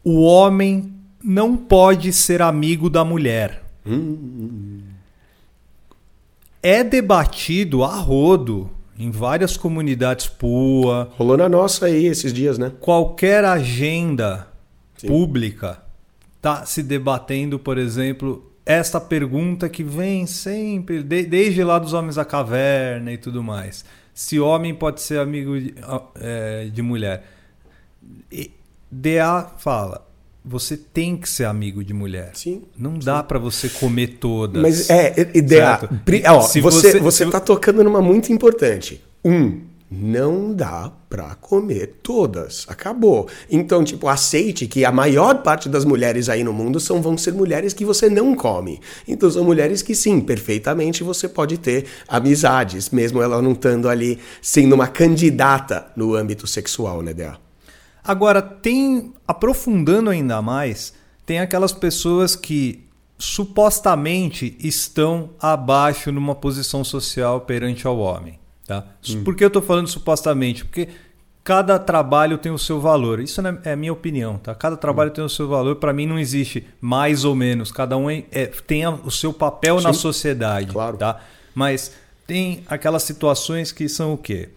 o 0.03 0.21
homem 0.21 0.93
não 1.23 1.57
pode 1.57 2.13
ser 2.13 2.41
amigo 2.41 2.89
da 2.89 3.03
mulher. 3.03 3.63
É 6.67 6.83
debatido 6.83 7.83
a 7.83 7.95
rodo 7.95 8.69
em 8.97 9.11
várias 9.11 9.55
comunidades 9.55 10.25
PUA, 10.25 11.11
Rolou 11.17 11.37
na 11.37 11.47
nossa 11.47 11.85
aí 11.85 12.05
esses 12.07 12.33
dias, 12.33 12.57
né? 12.57 12.71
qualquer 12.79 13.45
agenda 13.45 14.47
pública 15.05 15.79
está 16.37 16.65
se 16.65 16.81
debatendo, 16.81 17.59
por 17.59 17.77
exemplo, 17.77 18.51
esta 18.65 18.99
pergunta 18.99 19.69
que 19.69 19.83
vem 19.83 20.25
sempre, 20.25 21.03
de- 21.03 21.25
desde 21.25 21.63
lá 21.63 21.77
dos 21.77 21.93
homens 21.93 22.15
da 22.15 22.25
caverna 22.25 23.11
e 23.11 23.17
tudo 23.17 23.43
mais. 23.43 23.85
Se 24.13 24.39
homem 24.39 24.73
pode 24.73 25.01
ser 25.01 25.19
amigo 25.19 25.59
de, 25.59 25.75
eh, 26.19 26.69
de 26.73 26.81
mulher. 26.81 27.25
E 28.31 28.49
DA 28.89 29.51
fala, 29.57 30.07
você 30.47 30.77
tem 30.77 31.17
que 31.17 31.27
ser 31.27 31.45
amigo 31.45 31.83
de 31.83 31.93
mulher. 31.93 32.31
Sim, 32.35 32.61
Não 32.77 32.93
dá 32.99 33.23
para 33.23 33.39
você 33.39 33.67
comer 33.69 34.17
todas. 34.19 34.61
Mas 34.61 34.89
é, 34.89 35.13
ideia. 35.33 35.79
Certo? 35.79 35.99
pri- 36.05 36.23
ó, 36.27 36.41
Se 36.41 36.61
você, 36.61 36.91
você- 36.91 36.99
você 36.99 37.25
se- 37.25 37.31
tá 37.31 37.39
tocando 37.39 37.83
numa 37.83 38.01
muito 38.01 38.31
importante. 38.31 39.01
Um, 39.23 39.61
não 39.89 40.53
dá 40.53 40.91
pra 41.09 41.35
comer 41.35 41.99
todas. 42.03 42.65
Acabou. 42.67 43.27
Então, 43.49 43.83
tipo, 43.83 44.07
aceite 44.07 44.67
que 44.67 44.83
a 44.83 44.91
maior 44.91 45.41
parte 45.43 45.69
das 45.69 45.85
mulheres 45.85 46.27
aí 46.27 46.43
no 46.43 46.51
mundo 46.51 46.79
são, 46.79 47.01
vão 47.01 47.17
ser 47.17 47.33
mulheres 47.33 47.71
que 47.73 47.85
você 47.85 48.09
não 48.09 48.35
come. 48.35 48.79
Então, 49.07 49.29
são 49.31 49.43
mulheres 49.43 49.81
que 49.81 49.95
sim, 49.95 50.19
perfeitamente 50.19 51.03
você 51.03 51.27
pode 51.29 51.57
ter 51.57 51.85
amizades, 52.07 52.89
mesmo 52.89 53.21
ela 53.21 53.41
não 53.41 53.51
estando 53.53 53.87
ali 53.87 54.19
sendo 54.41 54.73
uma 54.75 54.87
candidata 54.87 55.87
no 55.95 56.15
âmbito 56.15 56.45
sexual, 56.47 57.01
né, 57.01 57.13
Dea? 57.13 57.37
Agora, 58.05 58.41
tem, 58.41 59.13
aprofundando 59.27 60.09
ainda 60.09 60.41
mais, 60.41 60.93
tem 61.25 61.39
aquelas 61.39 61.71
pessoas 61.71 62.35
que 62.35 62.85
supostamente 63.17 64.55
estão 64.59 65.31
abaixo 65.39 66.11
numa 66.11 66.35
posição 66.35 66.83
social 66.83 67.41
perante 67.41 67.87
ao 67.87 67.97
homem. 67.97 68.39
Tá? 68.67 68.83
Por 69.23 69.35
que 69.35 69.43
eu 69.43 69.47
estou 69.47 69.61
falando 69.61 69.87
supostamente? 69.87 70.65
Porque 70.65 70.89
cada 71.43 71.77
trabalho 71.77 72.37
tem 72.37 72.51
o 72.51 72.57
seu 72.57 72.81
valor. 72.81 73.19
Isso 73.19 73.41
é 73.63 73.71
a 73.71 73.75
minha 73.75 73.93
opinião. 73.93 74.37
Tá? 74.37 74.53
Cada 74.55 74.75
trabalho 74.75 75.11
tem 75.11 75.23
o 75.23 75.29
seu 75.29 75.47
valor. 75.47 75.75
Para 75.75 75.93
mim 75.93 76.05
não 76.05 76.19
existe 76.19 76.67
mais 76.81 77.23
ou 77.23 77.35
menos. 77.35 77.71
Cada 77.71 77.95
um 77.95 78.09
é, 78.09 78.23
é, 78.31 78.47
tem 78.47 78.85
o 78.87 79.11
seu 79.11 79.31
papel 79.31 79.77
Sim, 79.77 79.85
na 79.85 79.93
sociedade. 79.93 80.71
Claro. 80.73 80.97
Tá? 80.97 81.21
Mas 81.53 81.93
tem 82.27 82.63
aquelas 82.67 83.03
situações 83.03 83.71
que 83.71 83.87
são 83.87 84.13
o 84.13 84.17
quê? 84.17 84.49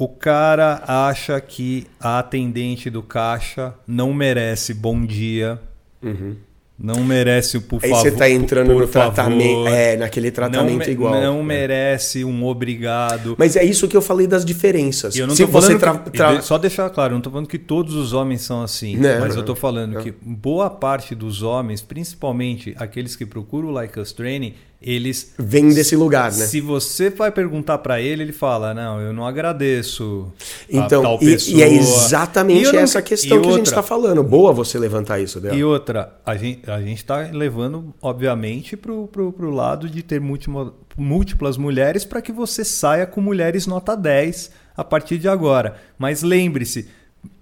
O 0.00 0.06
cara 0.06 0.80
acha 0.86 1.40
que 1.40 1.84
a 1.98 2.20
atendente 2.20 2.88
do 2.88 3.02
caixa 3.02 3.74
não 3.84 4.14
merece 4.14 4.72
bom 4.72 5.04
dia. 5.04 5.60
Uhum. 6.00 6.36
Não 6.78 7.02
merece 7.02 7.56
o 7.56 7.62
por 7.62 7.80
Aí 7.82 7.90
favor. 7.90 8.04
você 8.04 8.12
tá 8.12 8.30
entrando 8.30 8.72
no 8.72 8.86
tratamento, 8.86 9.66
é, 9.66 9.96
naquele 9.96 10.30
tratamento 10.30 10.84
não, 10.84 10.92
igual. 10.92 11.20
Não 11.20 11.40
é. 11.40 11.42
merece 11.42 12.24
um 12.24 12.46
obrigado. 12.46 13.34
Mas 13.36 13.56
é 13.56 13.64
isso 13.64 13.88
que 13.88 13.96
eu 13.96 14.00
falei 14.00 14.28
das 14.28 14.44
diferenças. 14.44 15.16
E 15.16 15.18
eu 15.18 15.26
não 15.26 15.34
Se 15.34 15.44
tô 15.44 15.50
você 15.50 15.76
que- 15.76 16.42
Só 16.42 16.56
deixar 16.56 16.88
claro, 16.90 17.10
eu 17.10 17.14
não 17.14 17.18
estou 17.18 17.32
falando 17.32 17.48
que 17.48 17.58
todos 17.58 17.96
os 17.96 18.12
homens 18.12 18.42
são 18.42 18.62
assim. 18.62 18.96
Não, 18.96 19.18
mas 19.18 19.30
não, 19.30 19.34
eu 19.38 19.40
estou 19.40 19.56
falando 19.56 19.94
não. 19.94 20.02
que 20.02 20.14
boa 20.22 20.70
parte 20.70 21.16
dos 21.16 21.42
homens, 21.42 21.82
principalmente 21.82 22.72
aqueles 22.78 23.16
que 23.16 23.26
procuram 23.26 23.70
o 23.70 23.72
Like 23.72 23.98
Us 23.98 24.12
Training, 24.12 24.54
eles. 24.80 25.32
vem 25.38 25.68
desse 25.74 25.96
lugar, 25.96 26.30
né? 26.32 26.46
Se 26.46 26.60
você 26.60 27.10
vai 27.10 27.32
perguntar 27.32 27.78
para 27.78 28.00
ele, 28.00 28.22
ele 28.22 28.32
fala: 28.32 28.72
Não, 28.72 29.00
eu 29.00 29.12
não 29.12 29.26
agradeço. 29.26 30.32
Então, 30.70 31.18
e, 31.20 31.36
e 31.56 31.62
é 31.62 31.72
E 31.72 31.78
exatamente 31.78 32.70
não- 32.72 32.78
essa 32.80 33.02
questão 33.02 33.38
e 33.38 33.40
que 33.40 33.46
a 33.46 33.50
gente 33.50 33.58
outra- 33.60 33.70
está 33.72 33.82
falando. 33.82 34.22
Boa 34.22 34.52
você 34.52 34.78
levantar 34.78 35.18
isso, 35.20 35.40
Del. 35.40 35.54
E 35.54 35.64
outra, 35.64 36.14
a 36.24 36.36
gente 36.36 36.68
a 36.70 36.80
está 36.80 37.18
levando, 37.32 37.92
obviamente, 38.00 38.76
para 38.76 38.92
o 38.92 39.50
lado 39.50 39.88
de 39.88 40.02
ter 40.02 40.20
múltiplas 40.96 41.56
mulheres 41.56 42.04
para 42.04 42.22
que 42.22 42.32
você 42.32 42.64
saia 42.64 43.06
com 43.06 43.20
mulheres 43.20 43.66
nota 43.66 43.96
10 43.96 44.50
a 44.76 44.84
partir 44.84 45.18
de 45.18 45.28
agora. 45.28 45.76
Mas 45.98 46.22
lembre-se, 46.22 46.88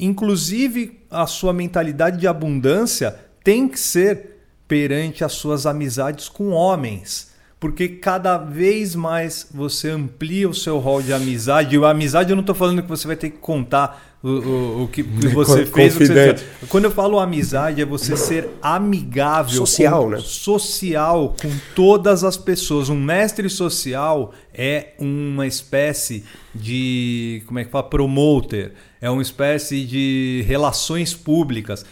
inclusive 0.00 1.00
a 1.10 1.26
sua 1.26 1.52
mentalidade 1.52 2.18
de 2.18 2.26
abundância 2.26 3.14
tem 3.44 3.68
que 3.68 3.78
ser 3.78 4.35
perante 4.68 5.24
as 5.24 5.32
suas 5.32 5.66
amizades 5.66 6.28
com 6.28 6.50
homens. 6.50 7.34
Porque 7.58 7.88
cada 7.88 8.36
vez 8.36 8.94
mais 8.94 9.48
você 9.52 9.88
amplia 9.88 10.48
o 10.48 10.54
seu 10.54 10.78
rol 10.78 11.00
de 11.00 11.12
amizade. 11.12 11.74
E 11.74 11.82
a 11.82 11.88
amizade 11.88 12.30
eu 12.30 12.36
não 12.36 12.42
estou 12.42 12.54
falando 12.54 12.82
que 12.82 12.88
você 12.88 13.06
vai 13.06 13.16
ter 13.16 13.30
que 13.30 13.38
contar 13.38 14.18
o, 14.22 14.28
o, 14.28 14.82
o 14.84 14.88
que, 14.88 15.02
que 15.02 15.28
você 15.32 15.64
fez. 15.64 15.96
o 15.96 15.98
que 15.98 16.06
você 16.06 16.14
confidente. 16.14 16.44
quando 16.68 16.84
eu 16.84 16.90
falo 16.90 17.18
amizade, 17.18 17.80
é 17.80 17.84
você 17.84 18.14
ser 18.14 18.50
amigável. 18.60 19.54
Social, 19.54 20.04
com, 20.04 20.10
né? 20.10 20.18
Social 20.18 21.36
com 21.40 21.50
todas 21.74 22.24
as 22.24 22.36
pessoas. 22.36 22.90
Um 22.90 23.00
mestre 23.00 23.48
social 23.48 24.34
é 24.52 24.88
uma 24.98 25.46
espécie 25.46 26.24
de. 26.54 27.42
Como 27.46 27.58
é 27.58 27.64
que 27.64 27.70
fala? 27.70 27.88
Promoter. 27.88 28.74
É 29.00 29.08
uma 29.08 29.22
espécie 29.22 29.84
de 29.84 30.44
relações 30.46 31.14
públicas. 31.14 31.86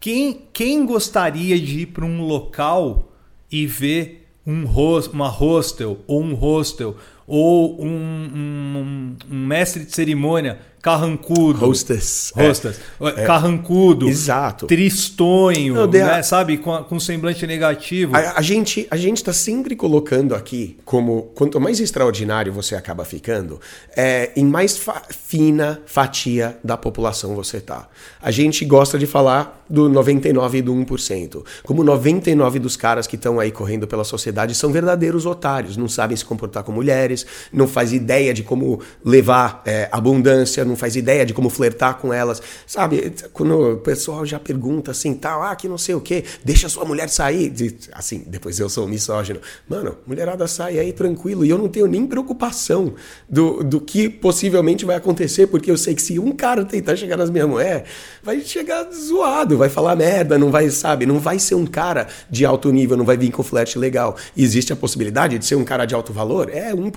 Quem, 0.00 0.46
quem 0.52 0.86
gostaria 0.86 1.58
de 1.60 1.80
ir 1.80 1.86
para 1.86 2.04
um 2.06 2.26
local 2.26 3.12
e 3.52 3.66
ver 3.66 4.28
um 4.46 4.64
hos- 4.66 5.06
uma 5.08 5.28
hostel 5.28 5.98
ou 6.06 6.22
um 6.22 6.34
hostel 6.34 6.96
ou 7.30 7.80
um, 7.82 7.86
um- 7.88 9.16
um 9.30 9.46
mestre 9.46 9.84
de 9.84 9.94
cerimônia 9.94 10.58
carrancudo? 10.82 11.66
Hostess. 11.68 12.32
É. 12.36 12.48
Hostess. 12.48 12.80
Carrancudo. 13.26 14.08
Exato. 14.08 14.66
Tristonho, 14.66 15.74
Não, 15.74 15.86
né, 15.86 16.22
sabe? 16.22 16.56
Com, 16.56 16.82
com 16.84 16.98
semblante 16.98 17.46
negativo. 17.46 18.16
A, 18.16 18.38
a 18.38 18.42
gente 18.42 18.86
a 18.90 18.96
gente 18.96 19.18
está 19.18 19.32
sempre 19.32 19.76
colocando 19.76 20.34
aqui 20.34 20.78
como 20.84 21.30
quanto 21.34 21.60
mais 21.60 21.80
extraordinário 21.80 22.50
você 22.52 22.74
acaba 22.74 23.04
ficando, 23.04 23.60
é, 23.96 24.30
em 24.34 24.44
mais 24.44 24.76
fa- 24.78 25.02
fina 25.10 25.80
fatia 25.86 26.58
da 26.64 26.76
população 26.76 27.34
você 27.34 27.60
tá. 27.60 27.88
A 28.22 28.30
gente 28.30 28.64
gosta 28.64 28.98
de 28.98 29.06
falar 29.06 29.64
do 29.68 29.88
99 29.88 30.58
e 30.58 30.62
do 30.62 30.74
1%. 30.74 31.44
Como 31.62 31.84
99 31.84 32.58
dos 32.58 32.76
caras 32.76 33.06
que 33.06 33.16
estão 33.16 33.38
aí 33.38 33.52
correndo 33.52 33.86
pela 33.86 34.02
sociedade 34.02 34.54
são 34.54 34.72
verdadeiros 34.72 35.26
otários, 35.26 35.76
não 35.76 35.88
sabem 35.88 36.16
se 36.16 36.24
comportar 36.24 36.64
com 36.64 36.72
mulheres, 36.72 37.19
não 37.52 37.66
faz 37.66 37.92
ideia 37.92 38.32
de 38.32 38.42
como 38.42 38.80
levar 39.04 39.62
é, 39.64 39.88
abundância, 39.92 40.64
não 40.64 40.76
faz 40.76 40.96
ideia 40.96 41.24
de 41.24 41.34
como 41.34 41.50
flertar 41.50 41.98
com 41.98 42.12
elas. 42.12 42.42
Sabe, 42.66 43.12
quando 43.32 43.74
o 43.74 43.76
pessoal 43.78 44.24
já 44.24 44.38
pergunta 44.38 44.90
assim, 44.90 45.14
tal, 45.14 45.42
ah, 45.42 45.54
que 45.54 45.68
não 45.68 45.78
sei 45.78 45.94
o 45.94 46.00
quê, 46.00 46.24
deixa 46.44 46.68
sua 46.68 46.84
mulher 46.84 47.08
sair. 47.08 47.52
Assim, 47.92 48.24
depois 48.26 48.58
eu 48.58 48.68
sou 48.68 48.86
misógino. 48.86 49.40
Mano, 49.68 49.96
mulherada 50.06 50.46
sai 50.46 50.78
aí 50.78 50.92
tranquilo 50.92 51.44
e 51.44 51.50
eu 51.50 51.58
não 51.58 51.68
tenho 51.68 51.86
nem 51.86 52.06
preocupação 52.06 52.94
do, 53.28 53.62
do 53.62 53.80
que 53.80 54.08
possivelmente 54.08 54.84
vai 54.84 54.96
acontecer, 54.96 55.46
porque 55.46 55.70
eu 55.70 55.76
sei 55.76 55.94
que 55.94 56.02
se 56.02 56.18
um 56.18 56.32
cara 56.32 56.64
tentar 56.64 56.96
chegar 56.96 57.16
nas 57.16 57.30
minhas 57.30 57.48
mulheres, 57.48 57.88
vai 58.22 58.40
chegar 58.40 58.88
zoado, 58.92 59.56
vai 59.56 59.68
falar 59.68 59.96
merda, 59.96 60.38
não 60.38 60.50
vai, 60.50 60.68
sabe, 60.70 61.06
não 61.06 61.18
vai 61.18 61.38
ser 61.38 61.54
um 61.54 61.66
cara 61.66 62.08
de 62.28 62.44
alto 62.44 62.70
nível, 62.70 62.96
não 62.96 63.04
vai 63.04 63.16
vir 63.16 63.30
com 63.30 63.42
flash 63.42 63.76
legal. 63.76 64.16
Existe 64.36 64.72
a 64.72 64.76
possibilidade 64.76 65.38
de 65.38 65.44
ser 65.44 65.54
um 65.54 65.64
cara 65.64 65.84
de 65.84 65.94
alto 65.94 66.12
valor? 66.12 66.50
É 66.50 66.72
1%, 66.72 66.90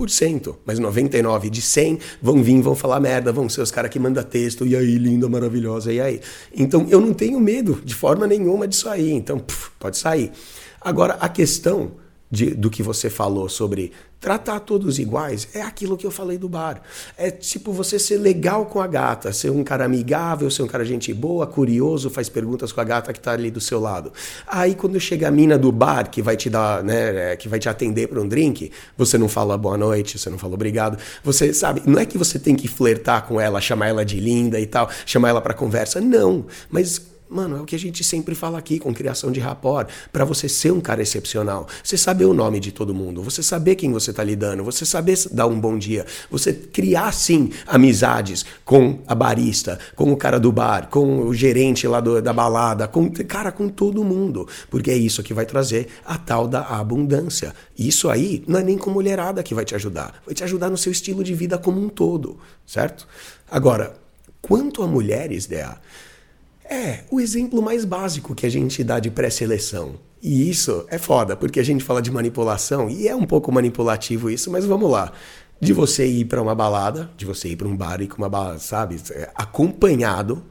mas 0.65 0.79
99 0.79 1.49
de 1.49 1.61
100 1.61 1.99
vão 2.21 2.43
vir, 2.43 2.61
vão 2.61 2.75
falar 2.75 2.99
merda, 2.99 3.31
vão 3.31 3.49
ser 3.49 3.61
os 3.61 3.71
caras 3.71 3.89
que 3.91 3.99
mandam 3.99 4.23
texto, 4.23 4.65
e 4.65 4.75
aí, 4.75 4.97
linda, 4.97 5.27
maravilhosa, 5.27 5.91
e 5.91 5.99
aí? 5.99 6.19
Então, 6.55 6.87
eu 6.89 7.01
não 7.01 7.13
tenho 7.13 7.39
medo 7.39 7.81
de 7.83 7.95
forma 7.95 8.27
nenhuma 8.27 8.67
disso 8.67 8.87
aí, 8.89 9.11
então, 9.11 9.39
pff, 9.39 9.71
pode 9.79 9.97
sair. 9.97 10.31
Agora, 10.79 11.13
a 11.19 11.29
questão 11.29 11.91
de- 12.29 12.53
do 12.53 12.69
que 12.69 12.81
você 12.83 13.09
falou 13.09 13.47
sobre 13.47 13.91
tratar 14.23 14.61
todos 14.61 14.99
iguais 14.99 15.49
é 15.53 15.61
aquilo 15.61 15.97
que 15.97 16.07
eu 16.07 16.09
falei 16.09 16.37
do 16.37 16.47
bar. 16.47 16.81
É 17.17 17.29
tipo 17.29 17.73
você 17.73 17.99
ser 17.99 18.17
legal 18.17 18.65
com 18.67 18.79
a 18.79 18.87
gata, 18.87 19.33
ser 19.33 19.49
um 19.49 19.65
cara 19.65 19.83
amigável, 19.83 20.49
ser 20.49 20.63
um 20.63 20.67
cara 20.67 20.85
gente 20.85 21.13
boa, 21.13 21.45
curioso, 21.45 22.09
faz 22.09 22.29
perguntas 22.29 22.71
com 22.71 22.79
a 22.79 22.85
gata 22.85 23.11
que 23.11 23.19
tá 23.19 23.33
ali 23.33 23.51
do 23.51 23.59
seu 23.59 23.81
lado. 23.81 24.13
Aí 24.47 24.75
quando 24.75 24.97
chega 24.97 25.27
a 25.27 25.31
mina 25.31 25.57
do 25.57 25.73
bar 25.73 26.09
que 26.09 26.21
vai 26.21 26.37
te 26.37 26.49
dar, 26.49 26.81
né, 26.81 27.33
é, 27.33 27.35
que 27.35 27.49
vai 27.49 27.59
te 27.59 27.67
atender 27.67 28.07
para 28.07 28.21
um 28.21 28.27
drink, 28.27 28.71
você 28.97 29.17
não 29.17 29.27
fala 29.27 29.57
boa 29.57 29.77
noite, 29.77 30.17
você 30.17 30.29
não 30.29 30.37
fala 30.37 30.53
obrigado. 30.53 30.97
Você 31.21 31.53
sabe, 31.53 31.81
não 31.85 31.99
é 31.99 32.05
que 32.05 32.17
você 32.17 32.39
tem 32.39 32.55
que 32.55 32.69
flertar 32.69 33.27
com 33.27 33.41
ela, 33.41 33.59
chamar 33.59 33.87
ela 33.87 34.05
de 34.05 34.21
linda 34.21 34.57
e 34.57 34.65
tal, 34.65 34.89
chamar 35.05 35.29
ela 35.29 35.41
para 35.41 35.53
conversa, 35.53 35.99
não, 35.99 36.45
mas 36.71 37.12
Mano, 37.33 37.57
é 37.57 37.61
o 37.61 37.65
que 37.65 37.75
a 37.75 37.79
gente 37.79 38.03
sempre 38.03 38.35
fala 38.35 38.59
aqui 38.59 38.77
com 38.77 38.93
criação 38.93 39.31
de 39.31 39.39
rapport. 39.39 39.89
Pra 40.11 40.23
você 40.23 40.47
ser 40.47 40.71
um 40.71 40.79
cara 40.79 41.01
excepcional, 41.01 41.67
você 41.83 41.97
saber 41.97 42.25
o 42.25 42.33
nome 42.33 42.59
de 42.59 42.71
todo 42.71 42.93
mundo, 42.93 43.23
você 43.23 43.41
saber 43.41 43.73
quem 43.73 43.91
você 43.91 44.13
tá 44.13 44.23
lidando, 44.23 44.63
você 44.63 44.85
saber 44.85 45.17
dar 45.31 45.47
um 45.47 45.59
bom 45.59 45.75
dia, 45.75 46.05
você 46.29 46.53
criar 46.53 47.11
sim 47.11 47.49
amizades 47.65 48.45
com 48.63 48.99
a 49.07 49.15
barista, 49.15 49.79
com 49.95 50.13
o 50.13 50.15
cara 50.15 50.39
do 50.39 50.51
bar, 50.51 50.89
com 50.91 51.21
o 51.21 51.33
gerente 51.33 51.87
lá 51.87 51.99
do- 51.99 52.21
da 52.21 52.31
balada, 52.31 52.87
com 52.87 53.09
cara, 53.11 53.51
com 53.51 53.67
todo 53.67 54.03
mundo, 54.03 54.47
porque 54.69 54.91
é 54.91 54.95
isso 54.95 55.23
que 55.23 55.33
vai 55.33 55.47
trazer 55.47 55.87
a 56.05 56.19
tal 56.19 56.47
da 56.47 56.61
abundância. 56.61 57.55
Isso 57.75 58.11
aí 58.11 58.43
não 58.47 58.59
é 58.59 58.63
nem 58.63 58.77
com 58.77 58.91
mulherada 58.91 59.41
que 59.41 59.55
vai 59.55 59.65
te 59.65 59.73
ajudar, 59.73 60.21
vai 60.23 60.35
te 60.35 60.43
ajudar 60.43 60.69
no 60.69 60.77
seu 60.77 60.91
estilo 60.91 61.23
de 61.23 61.33
vida 61.33 61.57
como 61.57 61.83
um 61.83 61.89
todo, 61.89 62.37
certo? 62.63 63.07
Agora, 63.49 63.95
quanto 64.39 64.83
a 64.83 64.87
mulheres, 64.87 65.47
Dea, 65.47 65.77
é, 66.73 67.03
o 67.11 67.19
exemplo 67.19 67.61
mais 67.61 67.85
básico 67.85 68.33
que 68.33 68.45
a 68.45 68.49
gente 68.49 68.83
dá 68.83 68.99
de 68.99 69.11
pré-seleção. 69.11 69.95
E 70.21 70.49
isso 70.49 70.85
é 70.89 70.97
foda, 70.97 71.35
porque 71.35 71.59
a 71.59 71.63
gente 71.63 71.83
fala 71.83 72.01
de 72.01 72.09
manipulação, 72.09 72.89
e 72.89 73.07
é 73.07 73.15
um 73.15 73.25
pouco 73.25 73.51
manipulativo 73.51 74.29
isso, 74.29 74.49
mas 74.49 74.65
vamos 74.65 74.89
lá. 74.89 75.11
De 75.59 75.71
você 75.71 76.05
ir 76.05 76.25
para 76.25 76.41
uma 76.41 76.55
balada, 76.55 77.09
de 77.15 77.25
você 77.25 77.49
ir 77.49 77.55
para 77.55 77.67
um 77.67 77.75
bar 77.75 78.01
e 78.01 78.07
com 78.07 78.17
uma 78.17 78.27
balada, 78.27 78.59
sabe? 78.59 78.99
É, 79.11 79.29
Acompanhado 79.35 80.43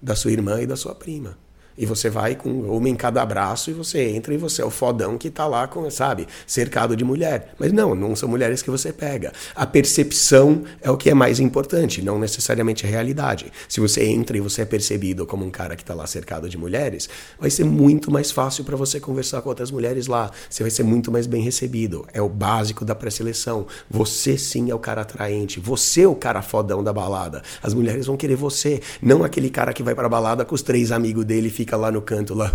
da 0.00 0.16
sua 0.16 0.32
irmã 0.32 0.60
e 0.60 0.66
da 0.66 0.76
sua 0.76 0.94
prima. 0.94 1.36
E 1.78 1.86
você 1.86 2.10
vai 2.10 2.34
com 2.34 2.50
uma 2.50 2.88
em 2.88 2.96
cada 2.96 3.24
braço 3.24 3.70
e 3.70 3.72
você 3.72 4.08
entra 4.08 4.34
e 4.34 4.36
você 4.36 4.60
é 4.60 4.64
o 4.64 4.70
fodão 4.70 5.16
que 5.16 5.30
tá 5.30 5.46
lá 5.46 5.68
com, 5.68 5.88
sabe, 5.90 6.26
cercado 6.44 6.96
de 6.96 7.04
mulher. 7.04 7.54
Mas 7.56 7.72
não, 7.72 7.94
não 7.94 8.16
são 8.16 8.28
mulheres 8.28 8.60
que 8.62 8.70
você 8.70 8.92
pega. 8.92 9.32
A 9.54 9.64
percepção 9.64 10.64
é 10.82 10.90
o 10.90 10.96
que 10.96 11.08
é 11.08 11.14
mais 11.14 11.38
importante, 11.38 12.02
não 12.02 12.18
necessariamente 12.18 12.84
a 12.84 12.88
realidade. 12.88 13.52
Se 13.68 13.78
você 13.78 14.04
entra 14.04 14.36
e 14.36 14.40
você 14.40 14.62
é 14.62 14.64
percebido 14.64 15.24
como 15.24 15.44
um 15.44 15.50
cara 15.50 15.76
que 15.76 15.84
tá 15.84 15.94
lá 15.94 16.04
cercado 16.06 16.48
de 16.48 16.58
mulheres, 16.58 17.08
vai 17.38 17.48
ser 17.48 17.64
muito 17.64 18.10
mais 18.10 18.32
fácil 18.32 18.64
para 18.64 18.76
você 18.76 18.98
conversar 18.98 19.40
com 19.40 19.48
outras 19.48 19.70
mulheres 19.70 20.08
lá. 20.08 20.32
Você 20.50 20.64
vai 20.64 20.70
ser 20.72 20.82
muito 20.82 21.12
mais 21.12 21.28
bem 21.28 21.42
recebido. 21.42 22.04
É 22.12 22.20
o 22.20 22.28
básico 22.28 22.84
da 22.84 22.94
pré-seleção. 22.94 23.68
Você 23.88 24.36
sim 24.36 24.68
é 24.68 24.74
o 24.74 24.80
cara 24.80 25.02
atraente. 25.02 25.60
Você 25.60 26.02
é 26.02 26.08
o 26.08 26.16
cara 26.16 26.42
fodão 26.42 26.82
da 26.82 26.92
balada. 26.92 27.40
As 27.62 27.72
mulheres 27.72 28.06
vão 28.06 28.16
querer 28.16 28.34
você, 28.34 28.80
não 29.00 29.22
aquele 29.22 29.48
cara 29.48 29.72
que 29.72 29.82
vai 29.82 29.94
pra 29.94 30.08
balada 30.08 30.44
com 30.44 30.56
os 30.56 30.62
três 30.62 30.90
amigos 30.90 31.24
dele 31.24 31.46
e 31.46 31.50
fica 31.50 31.67
lá 31.76 31.90
no 31.90 32.02
canto 32.02 32.34
lá. 32.34 32.52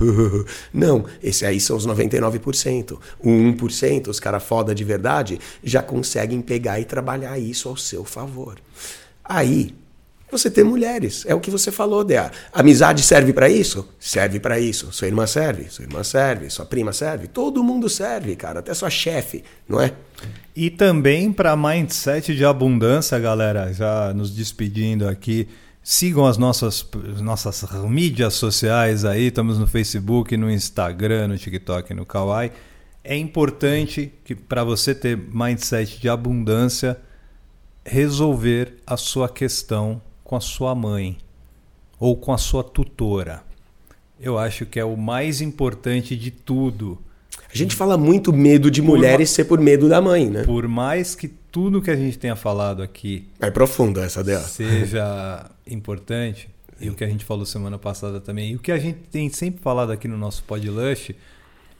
Não, 0.73 1.05
esse 1.21 1.45
aí 1.45 1.59
são 1.59 1.77
os 1.77 1.87
99%. 1.87 2.99
O 3.19 3.29
1%, 3.29 4.07
os 4.07 4.19
cara 4.19 4.39
foda 4.39 4.73
de 4.73 4.83
verdade, 4.83 5.39
já 5.63 5.81
conseguem 5.81 6.41
pegar 6.41 6.79
e 6.79 6.85
trabalhar 6.85 7.37
isso 7.37 7.69
ao 7.69 7.77
seu 7.77 8.03
favor. 8.03 8.57
Aí, 9.23 9.73
você 10.33 10.49
ter 10.49 10.63
mulheres. 10.63 11.23
É 11.27 11.35
o 11.35 11.39
que 11.39 11.51
você 11.51 11.71
falou, 11.71 12.03
Dea. 12.03 12.31
Amizade 12.51 13.03
serve 13.03 13.31
para 13.31 13.47
isso? 13.47 13.87
Serve 13.99 14.39
para 14.39 14.59
isso. 14.59 14.91
Sua 14.91 15.07
irmã 15.07 15.27
serve, 15.27 15.69
sua 15.69 15.85
irmã 15.85 16.03
serve, 16.03 16.49
sua 16.49 16.65
prima 16.65 16.91
serve. 16.91 17.27
Todo 17.27 17.63
mundo 17.63 17.87
serve, 17.87 18.35
cara. 18.35 18.59
Até 18.59 18.73
sua 18.73 18.89
chefe, 18.89 19.43
não 19.69 19.79
é? 19.79 19.93
E 20.55 20.69
também 20.69 21.31
para 21.31 21.55
mindset 21.55 22.35
de 22.35 22.43
abundância, 22.43 23.17
galera. 23.19 23.71
Já 23.71 24.13
nos 24.13 24.31
despedindo 24.31 25.07
aqui. 25.07 25.47
Sigam 25.83 26.25
as 26.25 26.37
nossas, 26.37 26.87
nossas 27.19 27.61
mídias 27.89 28.35
sociais 28.35 29.03
aí. 29.03 29.27
Estamos 29.27 29.59
no 29.59 29.67
Facebook, 29.67 30.37
no 30.37 30.49
Instagram, 30.49 31.27
no 31.27 31.37
TikTok, 31.37 31.93
no 31.93 32.05
Kawaii. 32.05 32.53
É 33.03 33.17
importante 33.17 34.13
que 34.23 34.33
para 34.33 34.63
você 34.63 34.95
ter 34.95 35.17
mindset 35.17 35.99
de 35.99 36.07
abundância, 36.07 36.97
resolver 37.85 38.75
a 38.87 38.95
sua 38.95 39.27
questão 39.27 40.01
com 40.23 40.37
a 40.37 40.39
sua 40.39 40.73
mãe 40.73 41.17
ou 41.99 42.15
com 42.15 42.31
a 42.31 42.37
sua 42.37 42.63
tutora. 42.63 43.43
Eu 44.17 44.37
acho 44.37 44.65
que 44.65 44.79
é 44.79 44.85
o 44.85 44.95
mais 44.95 45.41
importante 45.41 46.15
de 46.15 46.31
tudo. 46.31 46.97
A 47.53 47.57
gente 47.57 47.75
fala 47.75 47.97
muito 47.97 48.31
medo 48.31 48.71
de 48.71 48.81
mulheres 48.81 49.31
ser 49.31 49.43
por 49.43 49.59
medo 49.59 49.89
da 49.89 50.01
mãe, 50.01 50.29
né? 50.29 50.43
Por 50.43 50.65
mais 50.65 51.13
que 51.13 51.29
tudo 51.53 51.83
que 51.83 51.91
a 51.91 51.95
gente 51.95 52.17
tenha 52.17 52.35
falado 52.35 52.81
aqui 52.81 53.27
é 53.39 53.51
profundo 53.51 53.99
essa 53.99 54.23
dela. 54.23 54.43
Seja 54.43 55.51
importante, 55.69 56.49
e 56.81 56.89
o 56.89 56.95
que 56.95 57.03
a 57.03 57.07
gente 57.07 57.23
falou 57.23 57.45
semana 57.45 57.77
passada 57.77 58.19
também, 58.19 58.53
e 58.53 58.55
o 58.55 58.59
que 58.59 58.71
a 58.71 58.79
gente 58.79 58.97
tem 59.11 59.29
sempre 59.29 59.61
falado 59.61 59.91
aqui 59.91 60.07
no 60.07 60.17
nosso 60.17 60.43
podcast, 60.45 61.15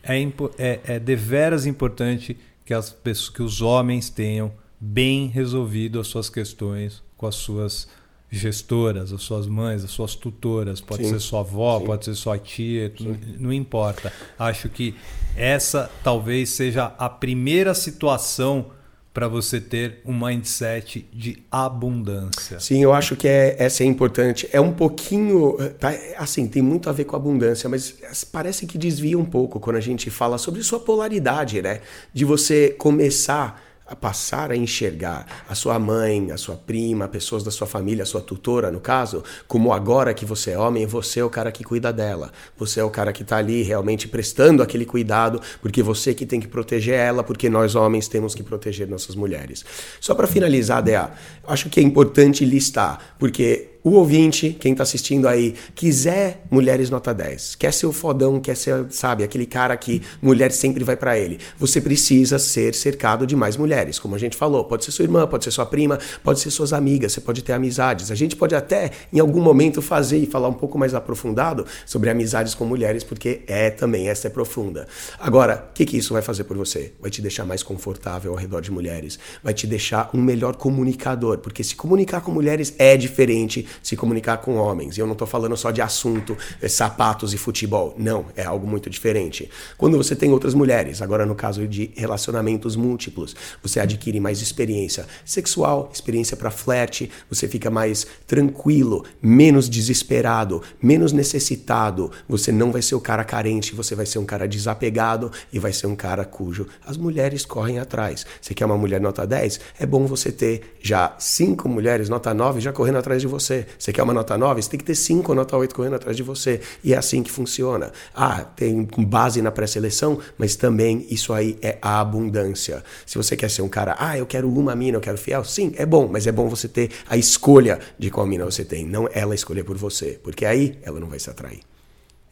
é, 0.04 0.22
é, 0.60 0.80
é 0.84 1.00
deveras 1.00 1.66
importante 1.66 2.38
que, 2.64 2.72
as 2.72 2.92
pessoas, 2.92 3.30
que 3.30 3.42
os 3.42 3.62
homens 3.64 4.12
tenham 4.12 4.52
bem 4.80 5.26
resolvido 5.26 6.00
as 6.00 6.06
suas 6.06 6.30
questões 6.30 7.02
com 7.18 7.26
as 7.26 7.34
suas 7.34 7.88
gestoras, 8.30 9.12
as 9.12 9.24
suas 9.24 9.48
mães, 9.48 9.84
as 9.84 9.90
suas 9.90 10.16
tutoras, 10.16 10.82
pode 10.82 11.04
Sim. 11.04 11.14
ser 11.14 11.20
sua 11.20 11.40
avó, 11.40 11.80
Sim. 11.80 11.86
pode 11.86 12.06
ser 12.06 12.14
sua 12.14 12.38
tia, 12.38 12.94
Sim. 12.96 13.18
não 13.40 13.52
importa. 13.52 14.14
Acho 14.38 14.70
que 14.70 14.94
essa 15.36 15.90
talvez 16.04 16.50
seja 16.50 16.94
a 16.96 17.10
primeira 17.10 17.74
situação 17.74 18.68
para 19.14 19.28
você 19.28 19.62
ter 19.62 20.02
um 20.04 20.26
mindset 20.26 21.08
de 21.14 21.44
abundância. 21.52 22.60
Sim, 22.60 22.82
eu 22.82 22.92
acho 22.92 23.16
que 23.16 23.28
é, 23.28 23.56
essa 23.60 23.84
é 23.84 23.86
importante. 23.86 24.50
É 24.52 24.60
um 24.60 24.74
pouquinho, 24.74 25.56
tá, 25.80 25.94
assim, 26.18 26.48
tem 26.48 26.64
muito 26.64 26.90
a 26.90 26.94
ver 26.94 27.04
com 27.04 27.16
abundância, 27.16 27.70
mas 27.70 27.96
parece 28.32 28.66
que 28.66 28.78
desvia 28.78 29.18
um 29.18 29.26
pouco 29.26 29.60
quando 29.60 29.76
a 29.76 29.82
gente 29.82 30.10
fala 30.10 30.40
sobre 30.40 30.64
sua 30.64 30.80
polaridade, 30.80 31.62
né? 31.62 31.82
De 32.12 32.26
você 32.26 32.70
começar 32.78 33.62
a 33.94 33.96
passar 33.96 34.52
a 34.52 34.58
enxergar 34.58 35.44
a 35.48 35.54
sua 35.54 35.78
mãe, 35.78 36.32
a 36.32 36.38
sua 36.38 36.56
prima, 36.56 37.08
pessoas 37.08 37.44
da 37.44 37.52
sua 37.52 37.68
família, 37.68 38.02
a 38.02 38.06
sua 38.08 38.22
tutora, 38.22 38.72
no 38.72 38.80
caso, 38.80 39.24
como 39.48 39.72
agora 39.72 40.16
que 40.16 40.26
você 40.26 40.52
é 40.52 40.58
homem, 40.58 40.88
você 40.88 41.20
é 41.20 41.24
o 41.24 41.30
cara 41.30 41.52
que 41.52 41.64
cuida 41.64 41.94
dela. 41.94 42.32
Você 42.58 42.80
é 42.80 42.84
o 42.84 42.90
cara 42.90 43.14
que 43.14 43.22
está 43.22 43.38
ali 43.38 43.62
realmente 43.62 44.08
prestando 44.08 44.64
aquele 44.64 44.84
cuidado, 44.84 45.40
porque 45.62 45.84
você 45.84 46.12
que 46.16 46.26
tem 46.26 46.40
que 46.40 46.48
proteger 46.48 46.96
ela, 46.96 47.24
porque 47.24 47.48
nós 47.50 47.76
homens 47.76 48.08
temos 48.08 48.34
que 48.34 48.42
proteger 48.42 48.88
nossas 48.88 49.16
mulheres. 49.16 49.64
Só 50.02 50.16
para 50.16 50.26
finalizar, 50.26 50.82
Dea, 50.82 51.12
acho 51.48 51.70
que 51.70 51.80
é 51.80 51.84
importante 51.84 52.44
listar, 52.44 53.16
porque 53.20 53.73
o 53.84 53.92
ouvinte, 53.92 54.56
quem 54.60 54.72
está 54.72 54.84
assistindo 54.84 55.28
aí, 55.28 55.56
quiser 55.76 56.46
mulheres 56.50 56.90
nota 56.90 57.14
10, 57.14 57.56
quer 57.56 57.74
ser 57.74 57.86
o 57.86 57.92
fodão, 57.92 58.40
quer 58.40 58.56
ser, 58.56 58.86
sabe, 58.90 59.26
aquele 59.26 59.46
cara 59.46 59.76
que 59.76 60.02
mulher 60.22 60.52
sempre 60.54 60.86
vai 60.86 60.96
para 60.96 61.20
ele, 61.20 61.38
você 61.60 61.82
precisa 61.82 62.40
ser 62.40 62.74
cercado 62.74 63.28
de 63.28 63.36
mais 63.36 63.58
mulheres, 63.58 64.00
como 64.00 64.16
a 64.16 64.18
gente 64.18 64.38
falou. 64.38 64.64
Pode 64.64 64.86
ser 64.86 64.92
sua 64.92 65.04
irmã, 65.04 65.28
pode 65.28 65.44
ser 65.44 65.52
sua 65.52 65.66
prima, 65.66 66.00
pode 66.24 66.40
ser 66.40 66.50
suas 66.50 66.72
amigas, 66.72 67.12
você 67.12 67.20
pode 67.20 67.44
ter 67.44 67.52
amizades. 67.52 68.10
A 68.10 68.16
gente 68.16 68.38
pode 68.38 68.56
até, 68.56 68.92
em 69.12 69.20
algum 69.20 69.42
momento, 69.42 69.82
fazer 69.82 70.18
e 70.18 70.26
falar 70.26 70.48
um 70.48 70.54
pouco 70.54 70.78
mais 70.78 70.94
aprofundado 70.94 71.66
sobre 71.86 72.10
amizades 72.10 72.56
com 72.56 72.64
mulheres, 72.64 73.04
porque 73.04 73.42
é 73.48 73.70
também, 73.70 74.08
essa 74.08 74.28
é 74.28 74.30
profunda. 74.30 74.88
Agora, 75.20 75.68
o 75.72 75.74
que, 75.74 75.86
que 75.86 75.98
isso 75.98 76.14
vai 76.14 76.22
fazer 76.22 76.46
por 76.46 76.56
você? 76.56 76.94
Vai 77.02 77.12
te 77.12 77.22
deixar 77.22 77.44
mais 77.44 77.62
confortável 77.62 78.32
ao 78.32 78.38
redor 78.38 78.62
de 78.62 78.72
mulheres, 78.72 79.20
vai 79.44 79.54
te 79.54 79.68
deixar 79.68 80.10
um 80.14 80.22
melhor 80.22 80.56
comunicador, 80.56 81.40
porque 81.40 81.64
se 81.66 81.76
comunicar 81.76 82.22
com 82.22 82.32
mulheres 82.32 82.74
é 82.78 82.96
diferente 82.96 83.68
se 83.82 83.96
comunicar 83.96 84.38
com 84.38 84.56
homens. 84.56 84.98
E 84.98 85.02
eu 85.02 85.06
não 85.06 85.14
estou 85.14 85.28
falando 85.28 85.56
só 85.58 85.72
de 85.72 85.82
assunto, 85.82 86.38
é, 86.62 86.68
sapatos 86.68 87.34
e 87.34 87.38
futebol. 87.38 87.96
Não, 87.98 88.26
é 88.36 88.44
algo 88.44 88.68
muito 88.68 88.90
diferente. 88.90 89.50
Quando 89.78 89.98
você 89.98 90.16
tem 90.16 90.32
outras 90.32 90.54
mulheres, 90.54 91.02
agora 91.02 91.26
no 91.26 91.36
caso 91.36 91.68
de 91.68 91.92
relacionamentos 91.96 92.76
múltiplos, 92.76 93.36
você 93.62 93.80
adquire 93.80 94.20
mais 94.20 94.42
experiência 94.42 95.06
sexual, 95.26 95.90
experiência 95.94 96.36
para 96.36 96.52
flerte, 96.52 97.10
você 97.30 97.48
fica 97.48 97.70
mais 97.70 98.06
tranquilo, 98.28 99.06
menos 99.22 99.70
desesperado, 99.70 100.62
menos 100.82 101.12
necessitado. 101.12 102.12
Você 102.28 102.52
não 102.52 102.72
vai 102.72 102.82
ser 102.82 102.96
o 102.96 103.02
cara 103.02 103.24
carente, 103.24 103.76
você 103.76 103.96
vai 103.96 104.06
ser 104.06 104.20
um 104.20 104.26
cara 104.26 104.48
desapegado 104.48 105.32
e 105.52 105.60
vai 105.60 105.74
ser 105.74 105.88
um 105.88 105.96
cara 105.96 106.26
cujo 106.26 106.68
as 106.86 106.98
mulheres 106.98 107.46
correm 107.46 107.80
atrás. 107.80 108.26
Você 108.42 108.54
quer 108.54 108.66
uma 108.66 108.78
mulher 108.78 109.00
nota 109.00 109.26
10? 109.26 109.60
É 109.80 109.86
bom 109.86 110.06
você 110.06 110.32
ter 110.32 110.76
já 110.82 111.16
cinco 111.20 111.70
mulheres 111.70 112.10
nota 112.10 112.34
9 112.34 112.60
já 112.60 112.72
correndo 112.72 112.98
atrás 112.98 113.22
de 113.22 113.28
você. 113.28 113.63
Você 113.78 113.92
quer 113.92 114.04
uma 114.04 114.14
nota 114.14 114.38
9? 114.38 114.62
Você 114.62 114.70
tem 114.70 114.78
que 114.78 114.86
ter 114.86 114.96
5 114.96 115.34
nota 115.34 115.56
8 115.56 115.74
correndo 115.74 115.96
atrás 115.96 116.16
de 116.16 116.24
você. 116.24 116.62
E 116.84 116.94
é 116.94 116.98
assim 116.98 117.24
que 117.24 117.32
funciona. 117.32 117.92
Ah, 118.16 118.44
tem 118.44 118.88
base 119.00 119.42
na 119.42 119.52
pré-seleção, 119.52 120.20
mas 120.38 120.56
também 120.56 121.06
isso 121.10 121.34
aí 121.34 121.58
é 121.62 121.78
a 121.82 122.00
abundância. 122.00 122.84
Se 123.06 123.18
você 123.18 123.36
quer 123.36 123.50
ser 123.50 123.62
um 123.62 123.70
cara, 123.70 123.96
ah, 124.00 124.18
eu 124.18 124.26
quero 124.26 124.50
uma 124.50 124.76
mina, 124.76 124.98
eu 124.98 125.02
quero 125.02 125.18
fiel, 125.18 125.44
sim, 125.44 125.74
é 125.78 125.86
bom, 125.86 126.08
mas 126.08 126.28
é 126.28 126.32
bom 126.32 126.48
você 126.48 126.68
ter 126.68 126.92
a 127.10 127.18
escolha 127.18 127.80
de 127.98 128.10
qual 128.10 128.26
mina 128.26 128.46
você 128.46 128.64
tem, 128.64 128.86
não 128.86 129.08
ela 129.12 129.36
escolher 129.36 129.64
por 129.64 129.78
você, 129.78 130.20
porque 130.24 130.46
aí 130.46 130.78
ela 130.84 131.00
não 131.00 131.08
vai 131.08 131.20
se 131.20 131.30
atrair. 131.30 131.62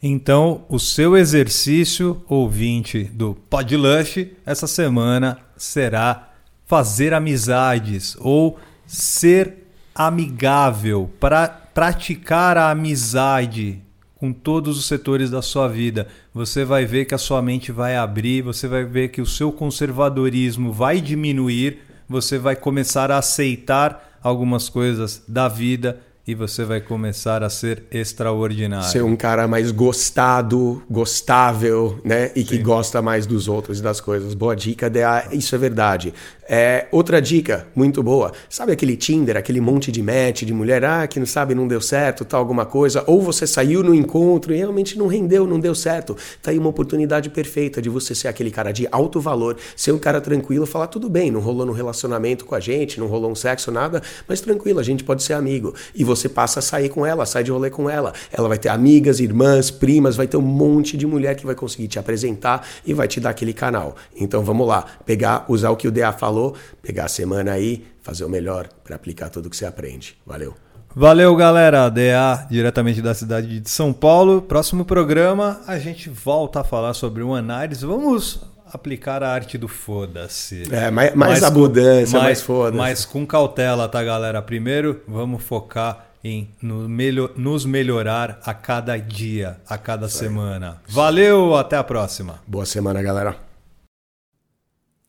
Então, 0.02 0.64
o 0.68 0.80
seu 0.80 1.16
exercício, 1.16 2.24
ouvinte 2.28 3.04
do 3.04 3.36
Podlush, 3.48 4.32
essa 4.44 4.66
semana 4.66 5.38
será 5.56 6.32
fazer 6.66 7.14
amizades 7.14 8.16
ou 8.18 8.58
ser 8.84 9.61
amigável, 9.94 11.10
para 11.20 11.48
praticar 11.48 12.56
a 12.56 12.70
amizade 12.70 13.80
com 14.16 14.32
todos 14.32 14.78
os 14.78 14.86
setores 14.86 15.30
da 15.30 15.42
sua 15.42 15.66
vida, 15.66 16.06
você 16.32 16.64
vai 16.64 16.84
ver 16.84 17.06
que 17.06 17.14
a 17.14 17.18
sua 17.18 17.42
mente 17.42 17.72
vai 17.72 17.96
abrir, 17.96 18.42
você 18.42 18.68
vai 18.68 18.84
ver 18.84 19.08
que 19.08 19.20
o 19.20 19.26
seu 19.26 19.50
conservadorismo 19.50 20.72
vai 20.72 21.00
diminuir, 21.00 21.80
você 22.08 22.38
vai 22.38 22.54
começar 22.54 23.10
a 23.10 23.18
aceitar 23.18 24.18
algumas 24.22 24.68
coisas 24.68 25.24
da 25.26 25.48
vida 25.48 26.00
e 26.26 26.34
você 26.36 26.64
vai 26.64 26.80
começar 26.80 27.42
a 27.42 27.50
ser 27.50 27.82
extraordinário. 27.90 28.88
Ser 28.88 29.02
um 29.02 29.16
cara 29.16 29.48
mais 29.48 29.72
gostado, 29.72 30.80
gostável, 30.88 31.98
né? 32.04 32.30
E 32.36 32.40
Sim. 32.40 32.46
que 32.46 32.58
gosta 32.58 33.02
mais 33.02 33.26
dos 33.26 33.48
outros 33.48 33.80
e 33.80 33.82
das 33.82 34.00
coisas. 34.00 34.32
Boa 34.32 34.54
dica, 34.54 34.88
DA. 34.88 35.28
Isso 35.32 35.54
é 35.54 35.58
verdade. 35.58 36.14
É, 36.48 36.86
outra 36.92 37.20
dica 37.20 37.66
muito 37.74 38.02
boa. 38.02 38.32
Sabe 38.48 38.72
aquele 38.72 38.96
Tinder, 38.96 39.36
aquele 39.36 39.60
monte 39.60 39.90
de 39.90 40.02
match 40.02 40.42
de 40.42 40.52
mulher, 40.52 40.84
ah, 40.84 41.06
que 41.06 41.18
não 41.18 41.26
sabe, 41.26 41.54
não 41.54 41.66
deu 41.66 41.80
certo, 41.80 42.24
tal, 42.24 42.40
alguma 42.40 42.66
coisa. 42.66 43.02
Ou 43.06 43.22
você 43.22 43.46
saiu 43.46 43.82
no 43.82 43.94
encontro 43.94 44.52
e 44.52 44.56
realmente 44.58 44.98
não 44.98 45.06
rendeu, 45.06 45.46
não 45.46 45.58
deu 45.58 45.74
certo. 45.74 46.16
Tá 46.42 46.50
aí 46.50 46.58
uma 46.58 46.68
oportunidade 46.68 47.30
perfeita 47.30 47.80
de 47.80 47.88
você 47.88 48.14
ser 48.14 48.28
aquele 48.28 48.50
cara 48.50 48.70
de 48.70 48.86
alto 48.92 49.20
valor, 49.20 49.56
ser 49.74 49.92
um 49.92 49.98
cara 49.98 50.20
tranquilo, 50.20 50.66
falar 50.66 50.88
tudo 50.88 51.08
bem, 51.08 51.30
não 51.30 51.40
rolou 51.40 51.64
no 51.64 51.72
relacionamento 51.72 52.44
com 52.44 52.54
a 52.54 52.60
gente, 52.60 53.00
não 53.00 53.06
rolou 53.06 53.30
um 53.30 53.34
sexo, 53.34 53.72
nada, 53.72 54.02
mas 54.28 54.40
tranquilo, 54.40 54.78
a 54.78 54.82
gente 54.84 55.02
pode 55.04 55.22
ser 55.22 55.32
amigo. 55.32 55.74
E 55.94 56.04
você 56.14 56.28
passa 56.28 56.58
a 56.58 56.62
sair 56.62 56.88
com 56.88 57.04
ela, 57.04 57.26
sai 57.26 57.44
de 57.44 57.50
rolê 57.50 57.70
com 57.70 57.88
ela. 57.88 58.12
Ela 58.30 58.48
vai 58.48 58.58
ter 58.58 58.68
amigas, 58.68 59.20
irmãs, 59.20 59.70
primas, 59.70 60.16
vai 60.16 60.26
ter 60.26 60.36
um 60.36 60.42
monte 60.42 60.96
de 60.96 61.06
mulher 61.06 61.34
que 61.34 61.46
vai 61.46 61.54
conseguir 61.54 61.88
te 61.88 61.98
apresentar 61.98 62.66
e 62.84 62.92
vai 62.92 63.08
te 63.08 63.20
dar 63.20 63.30
aquele 63.30 63.52
canal. 63.52 63.96
Então 64.16 64.42
vamos 64.44 64.66
lá, 64.66 64.84
pegar, 65.06 65.44
usar 65.48 65.70
o 65.70 65.76
que 65.76 65.88
o 65.88 65.92
DA 65.92 66.12
falou 66.12 66.54
pegar 66.82 67.04
a 67.04 67.08
semana 67.08 67.52
aí, 67.52 67.84
fazer 68.02 68.24
o 68.24 68.28
melhor 68.28 68.68
para 68.82 68.96
aplicar 68.96 69.28
tudo 69.28 69.48
que 69.48 69.56
você 69.56 69.64
aprende. 69.64 70.16
Valeu. 70.26 70.54
Valeu, 70.94 71.34
galera. 71.34 71.88
DA, 71.88 72.46
diretamente 72.50 73.00
da 73.00 73.14
cidade 73.14 73.60
de 73.60 73.70
São 73.70 73.92
Paulo. 73.92 74.42
Próximo 74.42 74.84
programa, 74.84 75.60
a 75.66 75.78
gente 75.78 76.10
volta 76.10 76.60
a 76.60 76.64
falar 76.64 76.92
sobre 76.92 77.22
o 77.22 77.34
análise. 77.34 77.86
Vamos 77.86 78.40
aplicar 78.72 79.22
a 79.22 79.30
arte 79.30 79.58
do 79.58 79.68
foda-se. 79.68 80.64
É, 80.72 80.90
mais, 80.90 81.14
mais 81.14 81.42
abundância, 81.42 82.18
mais, 82.18 82.24
mais 82.24 82.42
foda-se. 82.42 82.76
Mas 82.76 83.04
com 83.04 83.26
cautela, 83.26 83.88
tá, 83.88 84.02
galera? 84.02 84.40
Primeiro, 84.40 85.02
vamos 85.06 85.42
focar 85.42 86.06
em 86.24 86.48
no 86.62 86.88
melhor, 86.88 87.32
nos 87.36 87.64
melhorar 87.64 88.40
a 88.44 88.54
cada 88.54 88.96
dia, 88.96 89.56
a 89.68 89.76
cada 89.76 90.08
semana. 90.08 90.80
Valeu, 90.88 91.54
até 91.54 91.76
a 91.76 91.84
próxima. 91.84 92.40
Boa 92.46 92.64
semana, 92.64 93.02
galera. 93.02 93.36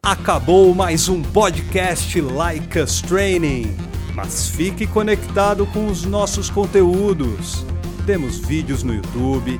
Acabou 0.02 0.76
mais 0.76 1.08
um 1.08 1.22
podcast 1.22 2.20
Like 2.20 2.78
Us 2.80 3.02
Training. 3.02 3.78
Mas 4.14 4.50
fique 4.50 4.86
conectado 4.86 5.66
com 5.68 5.88
os 5.88 6.04
nossos 6.04 6.50
conteúdos. 6.50 7.66
Temos 8.06 8.38
vídeos 8.38 8.84
no 8.84 8.94
YouTube, 8.94 9.60